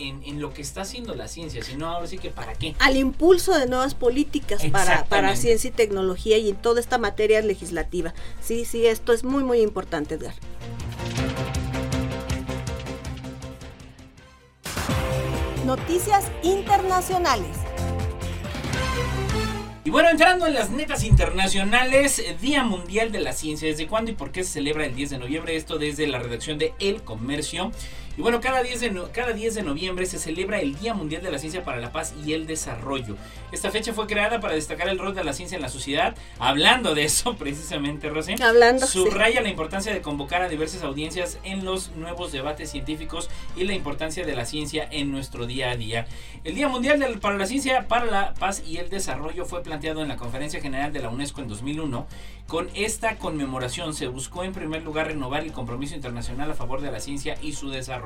lo 0.41 0.53
que 0.53 0.63
está 0.63 0.83
haciendo 0.83 1.15
la 1.15 1.29
ciencia, 1.29 1.63
si 1.63 1.77
no, 1.77 1.89
ahora 1.89 2.07
sí 2.07 2.19
que 2.19 2.31
para 2.31 2.55
qué. 2.55 2.75
Al 2.79 2.97
impulso 2.97 3.59
de 3.59 3.67
nuevas 3.67 3.95
políticas 3.95 4.63
para, 4.71 5.05
para 5.07 5.35
ciencia 5.37 5.69
y 5.69 5.73
tecnología 5.73 6.37
y 6.37 6.51
en 6.51 6.57
toda 6.57 6.81
esta 6.81 6.99
materia 6.99 7.41
legislativa. 7.41 8.13
Sí, 8.41 8.65
sí, 8.65 8.87
esto 8.87 9.13
es 9.13 9.25
muy, 9.25 9.43
muy 9.43 9.61
importante, 9.61 10.17
Edgar. 10.17 10.35
Noticias 15.65 16.27
internacionales. 16.45 17.66
Y 19.87 19.91
bueno, 19.91 20.11
entrando 20.11 20.49
en 20.49 20.55
las 20.55 20.71
netas 20.71 21.05
internacionales, 21.05 22.21
Día 22.41 22.65
Mundial 22.65 23.13
de 23.13 23.21
la 23.21 23.33
Ciencia. 23.33 23.69
¿Desde 23.69 23.87
cuándo 23.87 24.11
y 24.11 24.15
por 24.15 24.33
qué 24.33 24.43
se 24.43 24.55
celebra 24.55 24.85
el 24.85 24.97
10 24.97 25.11
de 25.11 25.19
noviembre? 25.19 25.55
Esto 25.55 25.79
desde 25.79 26.09
la 26.09 26.19
redacción 26.19 26.59
de 26.59 26.75
El 26.81 27.05
Comercio. 27.05 27.71
Y 28.17 28.23
bueno, 28.23 28.41
cada 28.41 28.63
10, 28.63 28.81
de 28.81 29.03
cada 29.13 29.35
10 29.35 29.57
de 29.57 29.63
noviembre 29.63 30.07
se 30.07 30.19
celebra 30.19 30.59
el 30.61 30.79
Día 30.79 30.95
Mundial 30.95 31.23
de 31.23 31.31
la 31.31 31.39
Ciencia 31.39 31.65
para 31.65 31.79
la 31.79 31.93
Paz 31.93 32.15
y 32.25 32.33
el 32.33 32.47
Desarrollo. 32.47 33.17
Esta 33.53 33.71
fecha 33.71 33.93
fue 33.93 34.07
creada 34.07 34.41
para 34.41 34.55
destacar 34.55 34.89
el 34.89 34.99
rol 34.99 35.15
de 35.15 35.23
la 35.23 35.35
ciencia 35.35 35.57
en 35.57 35.61
la 35.61 35.69
sociedad. 35.69 36.17
Hablando 36.39 36.95
de 36.95 37.05
eso, 37.05 37.37
precisamente, 37.39 38.09
Rosy. 38.09 38.37
Hablando. 38.41 38.87
Subraya 38.87 39.43
la 39.43 39.51
importancia 39.51 39.93
de 39.93 40.01
convocar 40.01 40.41
a 40.41 40.49
diversas 40.49 40.83
audiencias 40.83 41.39
en 41.45 41.67
los 41.67 41.91
nuevos 41.91 42.33
debates 42.33 42.71
científicos 42.71 43.29
y 43.55 43.65
la 43.65 43.75
importancia 43.75 44.25
de 44.25 44.35
la 44.35 44.47
ciencia 44.47 44.89
en 44.91 45.13
nuestro 45.13 45.47
día 45.47 45.71
a 45.71 45.77
día. 45.77 46.07
El 46.43 46.55
Día 46.55 46.69
Mundial 46.69 47.19
para 47.21 47.37
la 47.37 47.47
Ciencia 47.47 47.87
para 47.87 48.07
la 48.07 48.33
Paz 48.33 48.63
y 48.67 48.79
el 48.79 48.89
Desarrollo 48.89 49.45
fue 49.45 49.63
planteado 49.63 50.01
en 50.01 50.09
la 50.09 50.17
Conferencia 50.17 50.61
General 50.61 50.91
de 50.91 51.01
la 51.01 51.11
UNESCO 51.11 51.43
en 51.43 51.49
2001. 51.49 52.07
Con 52.47 52.71
esta 52.75 53.17
conmemoración 53.17 53.93
se 53.93 54.07
buscó 54.07 54.45
en 54.45 54.53
primer 54.53 54.85
lugar 54.85 55.09
renovar 55.09 55.43
el 55.43 55.53
compromiso 55.53 55.97
internacional 55.97 56.51
a 56.51 56.55
favor 56.55 56.81
de 56.81 56.93
la 56.93 57.01
ciencia 57.01 57.37
y 57.43 57.53
su 57.53 57.71
desarrollo 57.71 58.06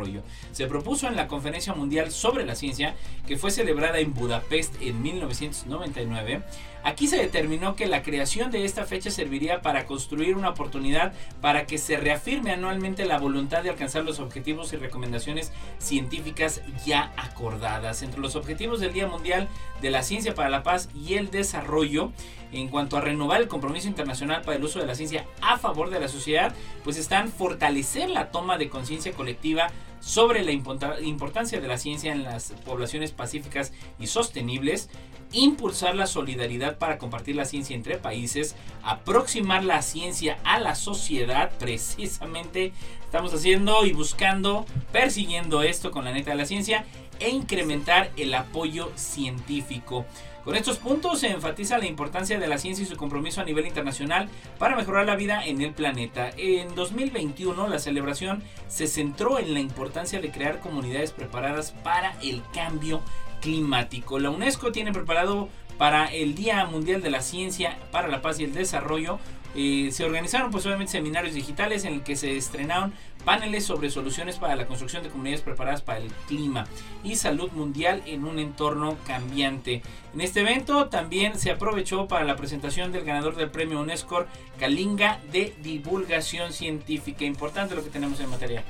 se 0.52 0.66
propuso 0.66 1.06
en 1.06 1.16
la 1.16 1.28
Conferencia 1.28 1.74
Mundial 1.74 2.10
sobre 2.10 2.44
la 2.44 2.54
Ciencia, 2.54 2.94
que 3.26 3.36
fue 3.36 3.50
celebrada 3.50 3.98
en 3.98 4.14
Budapest 4.14 4.74
en 4.80 5.02
1999, 5.02 6.42
Aquí 6.82 7.06
se 7.06 7.16
determinó 7.16 7.76
que 7.76 7.86
la 7.86 8.02
creación 8.02 8.50
de 8.50 8.64
esta 8.64 8.86
fecha 8.86 9.10
serviría 9.10 9.60
para 9.60 9.86
construir 9.86 10.36
una 10.36 10.50
oportunidad 10.50 11.12
para 11.40 11.66
que 11.66 11.78
se 11.78 11.96
reafirme 11.96 12.52
anualmente 12.52 13.04
la 13.04 13.18
voluntad 13.18 13.62
de 13.62 13.70
alcanzar 13.70 14.04
los 14.04 14.18
objetivos 14.18 14.72
y 14.72 14.76
recomendaciones 14.76 15.52
científicas 15.78 16.62
ya 16.86 17.12
acordadas. 17.16 18.02
Entre 18.02 18.20
los 18.20 18.36
objetivos 18.36 18.80
del 18.80 18.92
Día 18.92 19.06
Mundial 19.06 19.48
de 19.82 19.90
la 19.90 20.02
Ciencia 20.02 20.34
para 20.34 20.48
la 20.48 20.62
Paz 20.62 20.88
y 20.94 21.14
el 21.14 21.30
Desarrollo, 21.30 22.12
en 22.52 22.68
cuanto 22.68 22.96
a 22.96 23.00
renovar 23.00 23.40
el 23.40 23.48
compromiso 23.48 23.88
internacional 23.88 24.42
para 24.42 24.56
el 24.56 24.64
uso 24.64 24.80
de 24.80 24.86
la 24.86 24.94
ciencia 24.94 25.26
a 25.40 25.58
favor 25.58 25.90
de 25.90 26.00
la 26.00 26.08
sociedad, 26.08 26.54
pues 26.82 26.96
están 26.96 27.30
fortalecer 27.30 28.10
la 28.10 28.30
toma 28.30 28.58
de 28.58 28.68
conciencia 28.68 29.12
colectiva 29.12 29.68
sobre 30.00 30.42
la 30.42 30.52
importancia 30.52 31.60
de 31.60 31.68
la 31.68 31.78
ciencia 31.78 32.12
en 32.12 32.24
las 32.24 32.52
poblaciones 32.64 33.12
pacíficas 33.12 33.72
y 33.98 34.06
sostenibles, 34.06 34.88
impulsar 35.32 35.94
la 35.94 36.06
solidaridad 36.06 36.69
para 36.78 36.98
compartir 36.98 37.36
la 37.36 37.44
ciencia 37.44 37.76
entre 37.76 37.98
países, 37.98 38.56
aproximar 38.82 39.64
la 39.64 39.82
ciencia 39.82 40.38
a 40.44 40.58
la 40.58 40.74
sociedad, 40.74 41.50
precisamente 41.58 42.72
estamos 43.04 43.32
haciendo 43.34 43.84
y 43.84 43.92
buscando, 43.92 44.66
persiguiendo 44.92 45.62
esto 45.62 45.90
con 45.90 46.04
la 46.04 46.12
neta 46.12 46.30
de 46.30 46.36
la 46.36 46.46
ciencia, 46.46 46.84
e 47.18 47.28
incrementar 47.28 48.10
el 48.16 48.34
apoyo 48.34 48.90
científico. 48.96 50.06
Con 50.44 50.56
estos 50.56 50.78
puntos 50.78 51.20
se 51.20 51.28
enfatiza 51.28 51.76
la 51.76 51.86
importancia 51.86 52.38
de 52.38 52.48
la 52.48 52.56
ciencia 52.56 52.82
y 52.82 52.88
su 52.88 52.96
compromiso 52.96 53.42
a 53.42 53.44
nivel 53.44 53.66
internacional 53.66 54.28
para 54.58 54.74
mejorar 54.74 55.04
la 55.04 55.14
vida 55.14 55.44
en 55.44 55.60
el 55.60 55.72
planeta. 55.72 56.30
En 56.38 56.74
2021 56.74 57.68
la 57.68 57.78
celebración 57.78 58.42
se 58.66 58.86
centró 58.86 59.38
en 59.38 59.52
la 59.52 59.60
importancia 59.60 60.20
de 60.20 60.30
crear 60.30 60.60
comunidades 60.60 61.12
preparadas 61.12 61.72
para 61.84 62.18
el 62.22 62.42
cambio 62.54 63.02
climático. 63.42 64.18
La 64.18 64.30
UNESCO 64.30 64.72
tiene 64.72 64.92
preparado 64.92 65.50
para 65.80 66.12
el 66.12 66.34
Día 66.34 66.66
Mundial 66.66 67.00
de 67.00 67.08
la 67.08 67.22
Ciencia 67.22 67.78
para 67.90 68.06
la 68.06 68.20
Paz 68.20 68.38
y 68.38 68.44
el 68.44 68.52
Desarrollo 68.52 69.18
eh, 69.54 69.88
se 69.92 70.04
organizaron 70.04 70.50
pues 70.50 70.68
seminarios 70.90 71.32
digitales 71.32 71.86
en 71.86 71.94
el 71.94 72.02
que 72.02 72.16
se 72.16 72.36
estrenaron 72.36 72.92
paneles 73.24 73.64
sobre 73.64 73.88
soluciones 73.88 74.36
para 74.36 74.56
la 74.56 74.66
construcción 74.66 75.02
de 75.02 75.08
comunidades 75.08 75.40
preparadas 75.40 75.80
para 75.80 76.00
el 76.00 76.12
clima 76.28 76.66
y 77.02 77.16
salud 77.16 77.50
mundial 77.52 78.02
en 78.04 78.26
un 78.26 78.38
entorno 78.38 78.98
cambiante. 79.06 79.80
En 80.12 80.20
este 80.20 80.40
evento 80.40 80.90
también 80.90 81.38
se 81.38 81.50
aprovechó 81.50 82.06
para 82.08 82.26
la 82.26 82.36
presentación 82.36 82.92
del 82.92 83.06
ganador 83.06 83.34
del 83.34 83.50
premio 83.50 83.80
UNESCO 83.80 84.26
Kalinga 84.58 85.18
de 85.32 85.54
divulgación 85.62 86.52
científica. 86.52 87.24
Importante 87.24 87.74
lo 87.74 87.82
que 87.82 87.88
tenemos 87.88 88.20
en 88.20 88.28
materia 88.28 88.64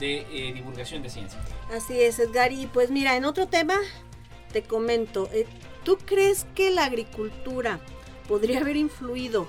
de 0.00 0.26
eh, 0.32 0.52
divulgación 0.52 1.04
de 1.04 1.10
ciencia. 1.10 1.38
Así 1.72 2.00
es, 2.00 2.18
Edgar. 2.18 2.50
Y 2.50 2.66
pues 2.66 2.90
mira, 2.90 3.16
en 3.16 3.26
otro 3.26 3.46
tema 3.46 3.76
te 4.52 4.62
comento, 4.62 5.28
eh, 5.32 5.46
¿tú 5.88 5.96
crees 6.04 6.44
que 6.54 6.70
la 6.70 6.84
agricultura 6.84 7.80
podría 8.28 8.60
haber 8.60 8.76
influido 8.76 9.46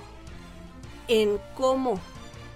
en 1.06 1.38
cómo 1.54 2.00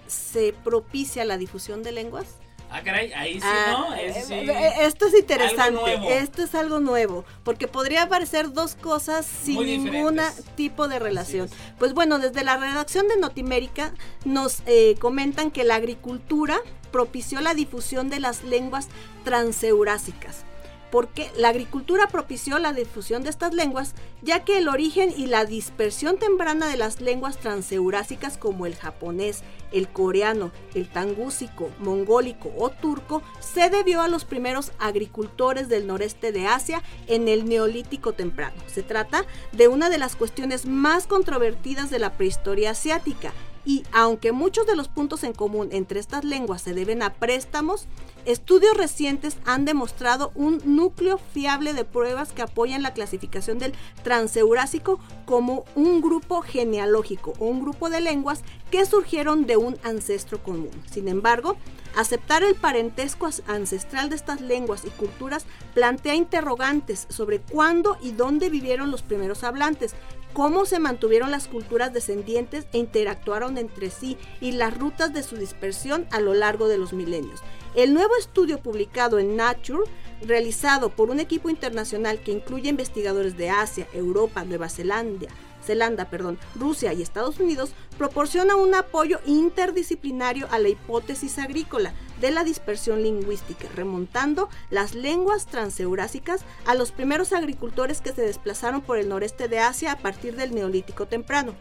se 0.07 0.55
propicia 0.65 1.27
la 1.27 1.37
difusión 1.37 1.83
de 1.83 1.93
lenguas? 1.93 2.25
Ah, 2.71 2.81
caray, 2.83 3.13
ahí 3.13 3.35
sí, 3.35 3.47
¿no? 3.69 3.91
Ah, 3.91 4.01
eh, 4.01 4.73
esto 4.81 5.09
es 5.09 5.15
interesante, 5.15 6.17
esto 6.17 6.45
es 6.45 6.55
algo 6.55 6.81
nuevo, 6.81 7.27
porque 7.43 7.69
podría 7.69 8.09
parecer 8.09 8.55
dos 8.55 8.75
cosas 8.75 9.27
sin 9.27 9.63
ningún 9.67 10.19
tipo 10.57 10.89
de 10.89 10.99
relación. 10.99 11.51
Pues 11.79 11.93
bueno, 11.93 12.19
desde 12.19 12.43
la 12.43 12.57
redacción 12.57 13.07
de 13.07 13.19
Notimérica 13.19 13.93
nos 14.25 14.63
eh, 14.65 14.95
comentan 14.99 15.51
que 15.51 15.63
la 15.63 15.75
agricultura 15.75 16.57
propició 16.91 17.43
la 17.43 17.53
difusión 17.53 18.09
de 18.09 18.19
las 18.19 18.45
lenguas 18.45 18.89
transeurásicas 19.25 20.47
porque 20.95 21.29
la 21.37 21.49
agricultura 21.49 22.07
propició 22.07 22.61
la 22.61 22.73
difusión 22.73 23.25
de 23.25 23.31
estas 23.31 23.53
lenguas, 23.53 23.97
ya 24.23 24.45
que 24.45 24.59
el 24.59 24.69
origen 24.69 25.13
y 25.17 25.27
la 25.27 25.45
dispersión 25.45 26.19
temprana 26.19 26.69
de 26.69 26.77
las 26.77 27.01
lenguas 27.01 27.37
transeurásicas 27.37 28.39
como 28.39 28.65
el 28.65 28.77
japonés, 28.77 29.43
el 29.73 29.89
coreano, 29.89 30.53
el 30.73 30.89
tangúsico, 30.89 31.69
mongólico 31.81 32.53
o 32.57 32.71
turco 32.71 33.25
se 33.41 33.71
debió 33.71 34.03
a 34.03 34.09
los 34.09 34.25
primeros 34.25 34.71
agricultores 34.79 35.69
del 35.69 35.89
noreste 35.89 36.31
de 36.31 36.47
Asia 36.47 36.81
en 37.09 37.27
el 37.27 37.45
neolítico 37.49 38.13
temprano. 38.13 38.55
Se 38.69 38.85
trata 38.85 39.27
de 39.51 39.67
una 39.67 39.91
de 39.91 39.99
las 39.99 40.15
cuestiones 40.15 40.65
más 40.65 41.09
controvertidas 41.09 41.91
de 41.91 41.99
la 41.99 42.13
prehistoria 42.13 42.71
asiática 42.71 43.33
y 43.65 43.85
aunque 43.93 44.33
muchos 44.33 44.67
de 44.67 44.77
los 44.77 44.89
puntos 44.89 45.25
en 45.25 45.33
común 45.33 45.69
entre 45.73 46.01
estas 46.01 46.25
lenguas 46.25 46.63
se 46.63 46.75
deben 46.75 47.03
a 47.03 47.15
préstamos, 47.15 47.87
Estudios 48.25 48.75
recientes 48.75 49.37
han 49.45 49.67
demostrado 49.67 50.33
un 50.35 50.63
núcleo 50.65 51.19
fiable 51.19 51.75
de 51.75 51.85
pruebas 51.85 52.33
que 52.33 52.41
apoyan 52.41 52.83
la 52.83 52.95
clasificación 52.95 53.59
del 53.59 53.75
transeurásico 54.03 54.99
como 55.27 55.67
un 55.75 56.01
grupo 56.01 56.41
genealógico 56.41 57.35
o 57.39 57.47
un 57.47 57.61
grupo 57.61 57.91
de 57.91 58.01
lenguas 58.01 58.43
que 58.71 58.87
surgieron 58.87 59.45
de 59.45 59.59
un 59.59 59.77
ancestro 59.83 60.43
común. 60.43 60.71
Sin 60.91 61.09
embargo, 61.09 61.57
aceptar 61.97 62.43
el 62.43 62.55
parentesco 62.55 63.29
ancestral 63.47 64.09
de 64.09 64.17
estas 64.17 64.41
lenguas 64.41 64.87
y 64.87 64.91
culturas 64.91 65.45
plantea 65.75 66.15
interrogantes 66.15 67.07
sobre 67.11 67.41
cuándo 67.41 67.99
y 68.01 68.13
dónde 68.13 68.49
vivieron 68.49 68.91
los 68.91 69.03
primeros 69.03 69.45
hablantes, 69.45 69.95
cómo 70.35 70.67
se 70.67 70.81
mantuvieron 70.81 71.31
las 71.31 71.49
culturas 71.49 71.93
descendientes 71.93 72.67
e 72.73 72.79
interactuaron 72.79 73.57
entre 73.57 73.89
sí 73.89 74.19
y 74.41 74.53
las 74.53 74.77
rutas 74.77 75.15
de 75.15 75.23
su 75.23 75.37
dispersión 75.37 76.07
a 76.11 76.21
lo 76.21 76.35
largo 76.35 76.69
de 76.69 76.77
los 76.77 76.93
milenios. 76.93 77.41
El 77.75 77.95
nuevo 77.95 78.15
estudio 78.19 78.59
publicado 78.59 79.19
en 79.19 79.37
Nature, 79.37 79.91
realizado 80.23 80.91
por 80.91 81.11
un 81.11 81.21
equipo 81.21 81.49
internacional 81.49 82.21
que 82.21 82.33
incluye 82.33 82.69
investigadores 82.69 83.37
de 83.37 83.51
Asia, 83.51 83.89
Europa, 83.93 84.45
Nueva 84.45 84.69
Zelanda, 84.69 85.29
Zelanda, 85.65 86.11
perdón, 86.11 86.39
Rusia 86.55 86.93
y 86.93 87.03
Estados 87.03 87.41
Unidos, 87.41 87.73
proporciona 87.99 88.57
un 88.57 88.75
apoyo 88.75 89.21
interdisciplinario 89.27 90.47
a 90.51 90.59
la 90.59 90.69
hipótesis 90.69 91.39
agrícola 91.39 91.95
de 92.21 92.31
la 92.31 92.45
dispersión 92.45 93.03
lingüística, 93.03 93.69
remontando 93.75 94.49
las 94.71 94.95
lenguas 94.95 95.47
transeurásicas 95.47 96.43
a 96.67 96.75
los 96.75 96.93
primeros 96.93 97.33
agricultores 97.33 98.01
que 98.01 98.13
se 98.13 98.23
desplazaron 98.23 98.83
por 98.83 98.99
el 98.99 99.09
noreste 99.09 99.49
de 99.49 99.59
Asia 99.59 99.93
a 99.93 99.99
partir 99.99 100.37
del 100.37 100.55
Neolítico 100.55 101.07
temprano. 101.07 101.55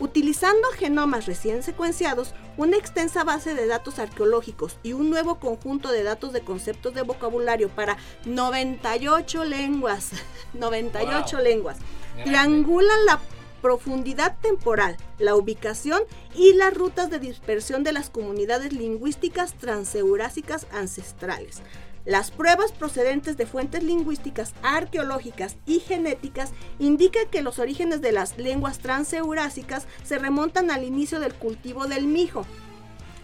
Utilizando 0.00 0.66
genomas 0.78 1.26
recién 1.26 1.62
secuenciados, 1.62 2.32
una 2.56 2.78
extensa 2.78 3.22
base 3.22 3.54
de 3.54 3.66
datos 3.66 3.98
arqueológicos 3.98 4.78
y 4.82 4.94
un 4.94 5.10
nuevo 5.10 5.38
conjunto 5.38 5.92
de 5.92 6.02
datos 6.02 6.32
de 6.32 6.40
conceptos 6.40 6.94
de 6.94 7.02
vocabulario 7.02 7.68
para 7.68 7.98
98 8.24 9.44
lenguas, 9.44 10.12
98 10.54 11.40
lenguas, 11.40 11.76
triangulan 12.24 13.04
la 13.04 13.20
profundidad 13.60 14.36
temporal, 14.40 14.96
la 15.18 15.34
ubicación 15.34 16.02
y 16.34 16.54
las 16.54 16.74
rutas 16.74 17.10
de 17.10 17.18
dispersión 17.18 17.84
de 17.84 17.92
las 17.92 18.10
comunidades 18.10 18.72
lingüísticas 18.72 19.54
transeurásicas 19.54 20.66
ancestrales. 20.72 21.62
Las 22.06 22.30
pruebas 22.30 22.72
procedentes 22.72 23.36
de 23.36 23.46
fuentes 23.46 23.82
lingüísticas, 23.82 24.54
arqueológicas 24.62 25.56
y 25.66 25.80
genéticas 25.80 26.52
indican 26.78 27.28
que 27.30 27.42
los 27.42 27.58
orígenes 27.58 28.00
de 28.00 28.12
las 28.12 28.38
lenguas 28.38 28.78
transeurásicas 28.78 29.86
se 30.02 30.18
remontan 30.18 30.70
al 30.70 30.84
inicio 30.84 31.20
del 31.20 31.34
cultivo 31.34 31.86
del 31.86 32.06
mijo, 32.06 32.46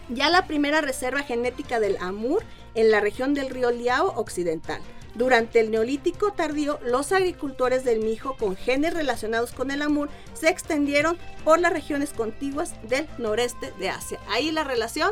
ya 0.09 0.29
la 0.29 0.47
primera 0.47 0.81
reserva 0.81 1.23
genética 1.23 1.79
del 1.79 1.97
Amur 1.99 2.43
en 2.75 2.91
la 2.91 2.99
región 2.99 3.33
del 3.33 3.49
río 3.49 3.71
Liao 3.71 4.13
occidental. 4.15 4.81
Durante 5.17 5.59
el 5.59 5.71
neolítico 5.71 6.31
tardío, 6.31 6.79
los 6.83 7.11
agricultores 7.11 7.83
del 7.83 8.01
mijo 8.01 8.37
con 8.37 8.55
genes 8.55 8.93
relacionados 8.93 9.51
con 9.51 9.71
el 9.71 9.81
amur 9.81 10.09
se 10.35 10.49
extendieron 10.49 11.17
por 11.43 11.59
las 11.59 11.73
regiones 11.73 12.13
contiguas 12.13 12.75
del 12.87 13.07
noreste 13.17 13.73
de 13.79 13.89
Asia. 13.89 14.19
Ahí 14.29 14.51
la 14.51 14.63
relación 14.63 15.11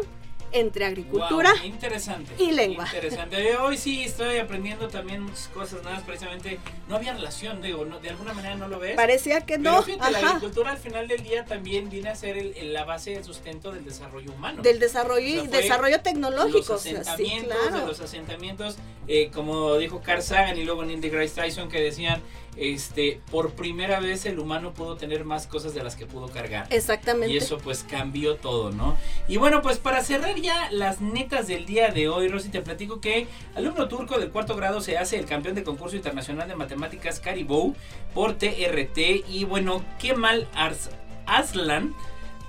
entre 0.56 0.86
agricultura 0.86 1.54
interesante, 1.64 2.32
y 2.42 2.52
lengua. 2.52 2.86
Interesante. 2.86 3.58
Hoy 3.58 3.78
sí 3.78 4.04
estoy 4.04 4.38
aprendiendo 4.38 4.88
también 4.88 5.22
muchas 5.22 5.50
cosas, 5.50 5.84
nada, 5.84 6.02
precisamente 6.06 6.60
no 6.88 6.96
había 6.96 7.14
relación, 7.14 7.62
digo, 7.62 7.86
de 7.86 8.10
alguna 8.10 8.34
manera 8.34 8.56
no 8.56 8.68
lo 8.68 8.80
ves. 8.80 8.96
Parecía 8.96 9.42
que 9.42 9.58
no. 9.58 9.84
Pero 9.86 10.10
la 10.10 10.20
agricultura 10.30 10.72
al 10.72 10.78
final 10.78 11.08
del 11.08 11.24
día 11.24 11.46
también 11.46 11.90
viene 11.90 12.10
a 12.10 12.16
ser 12.16 12.38
el, 12.38 12.74
la 12.74 12.86
base 12.86 13.12
del 13.12 13.24
sustento 13.24 13.72
del 13.72 13.84
desarrollo 13.84 14.32
humano. 14.32 14.62
Del 14.62 14.80
desarrollo 14.80 15.44
y 15.44 15.48
desarrollo 15.48 16.02
tecnológico. 16.02 16.74
Los 16.74 16.86
asentamientos, 16.86 17.74
de 17.74 17.86
los 17.86 18.00
asentamientos, 18.00 18.78
eh, 19.08 19.30
como 19.34 19.76
dijo 19.78 20.02
Carl 20.02 20.22
Sagan 20.22 20.58
y 20.58 20.64
luego 20.64 20.86
Neil 20.86 21.02
deGrasse 21.02 21.36
Tyson 21.36 21.70
que 21.70 21.82
decían 21.82 22.22
este, 22.58 23.20
por 23.32 23.52
primera 23.52 24.00
vez 24.00 24.26
el 24.26 24.40
humano 24.40 24.74
pudo 24.74 24.96
tener 24.96 25.26
más 25.26 25.48
cosas 25.48 25.74
de 25.74 25.84
las 25.84 25.96
que 25.96 26.06
pudo 26.06 26.28
cargar. 26.30 26.68
Exactamente. 26.70 27.34
Y 27.34 27.38
eso 27.38 27.58
pues 27.58 27.84
cambió 27.84 28.36
todo, 28.36 28.72
¿no? 28.72 28.98
Y 29.28 29.38
bueno, 29.38 29.62
pues 29.62 29.78
para 29.78 30.04
cerrar 30.04 30.38
ya 30.46 30.70
las 30.72 31.02
netas 31.02 31.48
del 31.48 31.66
día 31.66 31.90
de 31.90 32.08
hoy, 32.08 32.28
Rosy, 32.28 32.50
te 32.50 32.62
platico 32.62 33.02
que 33.02 33.28
alumno 33.56 33.88
turco 33.88 34.20
del 34.20 34.30
cuarto 34.30 34.56
grado 34.56 34.80
se 34.80 34.98
hace 34.98 35.18
el 35.18 35.26
campeón 35.26 35.56
de 35.56 35.64
concurso 35.64 35.96
internacional 35.96 36.48
de 36.48 36.56
matemáticas 36.56 37.20
Caribou 37.20 37.76
por 38.14 38.34
TRT. 38.34 39.26
Y 39.28 39.44
bueno, 39.46 39.84
qué 40.00 40.14
mal 40.14 40.48
Ars 40.54 40.92
Aslan. 41.26 41.96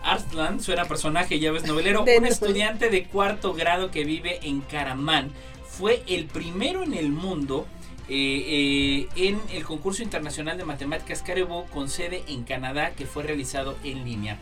Arslan 0.02 0.61
suena 0.61 0.85
personaje, 0.85 1.40
ya 1.40 1.50
ves, 1.52 1.64
novelero. 1.64 2.04
un 2.18 2.26
estudiante 2.26 2.90
de 2.90 3.04
cuarto 3.04 3.54
grado 3.54 3.90
que 3.90 4.04
vive 4.04 4.40
en 4.42 4.61
Karaman. 4.61 5.32
Fue 5.66 6.02
el 6.06 6.26
primero 6.26 6.82
en 6.82 6.92
el 6.92 7.11
mundo 7.11 7.66
eh, 8.09 9.09
eh, 9.09 9.09
en 9.16 9.40
el 9.52 9.64
concurso 9.64 10.02
internacional 10.02 10.59
de 10.59 10.64
matemáticas 10.64 11.22
Caribou 11.22 11.66
con 11.70 11.88
sede 11.88 12.22
en 12.28 12.44
Canadá 12.44 12.90
que 12.90 13.06
fue 13.06 13.22
realizado 13.22 13.76
en 13.82 14.04
línea. 14.04 14.38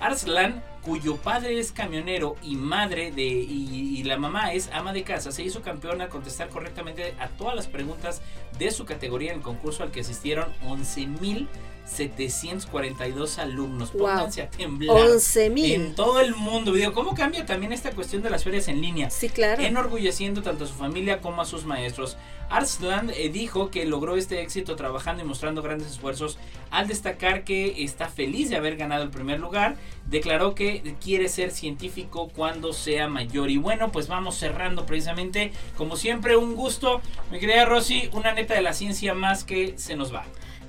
Arslan, 0.00 0.62
cuyo 0.82 1.16
padre 1.16 1.58
es 1.58 1.72
camionero 1.72 2.36
y 2.42 2.56
madre 2.56 3.12
de 3.12 3.22
y, 3.22 4.02
la 4.04 4.16
mamá 4.16 4.52
es 4.54 4.70
ama 4.72 4.92
de 4.92 5.02
casa, 5.04 5.30
se 5.30 5.42
hizo 5.42 5.62
campeona 5.62 6.04
al 6.04 6.10
contestar 6.10 6.48
correctamente 6.48 7.14
a 7.20 7.28
todas 7.28 7.54
las 7.54 7.66
preguntas 7.66 8.22
de 8.58 8.70
su 8.70 8.86
categoría 8.86 9.30
en 9.30 9.38
el 9.38 9.42
concurso 9.42 9.82
al 9.82 9.90
que 9.90 10.00
asistieron 10.00 10.46
11.000 10.64 11.46
742 11.90 13.38
alumnos. 13.38 13.90
Pónganse 13.90 14.42
a 14.42 14.50
temblar. 14.50 14.96
11 14.96 15.50
mil. 15.50 15.72
En 15.72 15.94
todo 15.94 16.20
el 16.20 16.34
mundo. 16.34 16.72
¿Cómo 16.94 17.14
cambia 17.14 17.44
también 17.44 17.72
esta 17.72 17.90
cuestión 17.90 18.22
de 18.22 18.30
las 18.30 18.44
ferias 18.44 18.68
en 18.68 18.80
línea? 18.80 19.10
Sí, 19.10 19.28
claro. 19.28 19.62
Enorgulleciendo 19.62 20.42
tanto 20.42 20.64
a 20.64 20.66
su 20.66 20.74
familia 20.74 21.20
como 21.20 21.42
a 21.42 21.44
sus 21.44 21.64
maestros. 21.64 22.16
Arslan 22.48 23.10
eh, 23.10 23.28
dijo 23.28 23.70
que 23.70 23.84
logró 23.84 24.16
este 24.16 24.42
éxito 24.42 24.74
trabajando 24.74 25.22
y 25.22 25.26
mostrando 25.26 25.62
grandes 25.62 25.88
esfuerzos 25.88 26.38
al 26.70 26.88
destacar 26.88 27.44
que 27.44 27.84
está 27.84 28.08
feliz 28.08 28.50
de 28.50 28.56
haber 28.56 28.76
ganado 28.76 29.02
el 29.04 29.10
primer 29.10 29.38
lugar. 29.38 29.76
Declaró 30.10 30.54
que 30.54 30.96
quiere 31.02 31.28
ser 31.28 31.52
científico 31.52 32.28
cuando 32.34 32.72
sea 32.72 33.08
mayor. 33.08 33.48
Y 33.50 33.56
bueno, 33.56 33.92
pues 33.92 34.08
vamos 34.08 34.36
cerrando 34.36 34.84
precisamente. 34.84 35.52
Como 35.76 35.96
siempre, 35.96 36.36
un 36.36 36.56
gusto. 36.56 37.00
Mi 37.30 37.38
querida 37.38 37.64
Rosy, 37.64 38.10
una 38.12 38.34
neta 38.34 38.54
de 38.54 38.62
la 38.62 38.74
ciencia 38.74 39.14
más 39.14 39.44
que 39.44 39.78
se 39.78 39.96
nos 39.96 40.12
va. 40.12 40.24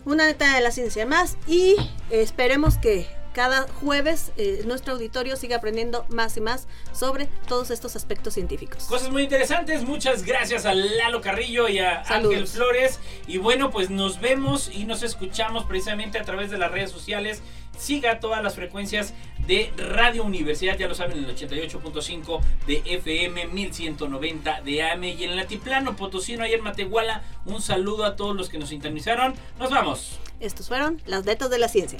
Una 0.05 0.25
neta 0.25 0.55
de 0.55 0.61
la 0.61 0.71
ciencia 0.71 1.05
más 1.05 1.37
y 1.47 1.75
esperemos 2.09 2.77
que 2.77 3.07
cada 3.33 3.67
jueves 3.79 4.31
eh, 4.37 4.63
nuestro 4.65 4.93
auditorio 4.93 5.35
siga 5.35 5.57
aprendiendo 5.57 6.05
más 6.09 6.35
y 6.37 6.41
más 6.41 6.67
sobre 6.93 7.27
todos 7.47 7.71
estos 7.71 7.95
aspectos 7.95 8.33
científicos. 8.33 8.85
Cosas 8.85 9.09
muy 9.09 9.23
interesantes. 9.23 9.83
Muchas 9.83 10.23
gracias 10.23 10.65
a 10.65 10.73
Lalo 10.73 11.21
Carrillo 11.21 11.69
y 11.69 11.79
a 11.79 12.03
Ángel 12.07 12.47
Flores. 12.47 12.99
Y 13.27 13.37
bueno, 13.37 13.71
pues 13.71 13.89
nos 13.89 14.19
vemos 14.19 14.69
y 14.73 14.85
nos 14.85 15.03
escuchamos 15.03 15.65
precisamente 15.65 16.19
a 16.19 16.23
través 16.23 16.51
de 16.51 16.57
las 16.57 16.71
redes 16.71 16.91
sociales. 16.91 17.41
Siga 17.77 18.19
todas 18.19 18.43
las 18.43 18.55
frecuencias 18.55 19.13
de 19.47 19.71
Radio 19.77 20.23
Universidad, 20.23 20.77
ya 20.77 20.87
lo 20.87 20.93
saben, 20.93 21.17
en 21.17 21.25
el 21.25 21.35
88.5 21.35 22.41
de 22.67 22.83
FM, 22.85 23.47
1190 23.47 24.61
de 24.61 24.83
AM 24.83 25.03
y 25.05 25.23
en 25.23 25.31
el 25.31 25.39
Altiplano 25.39 25.95
Potosino, 25.95 26.43
ayer 26.43 26.59
en 26.59 26.65
Matehuala. 26.65 27.23
Un 27.45 27.61
saludo 27.61 28.05
a 28.05 28.15
todos 28.15 28.35
los 28.35 28.49
que 28.49 28.57
nos 28.57 28.69
sintonizaron. 28.69 29.33
Nos 29.57 29.71
vamos. 29.71 30.19
Estos 30.39 30.67
fueron 30.67 31.01
las 31.05 31.25
netas 31.25 31.49
de 31.49 31.59
la 31.59 31.69
ciencia. 31.69 31.99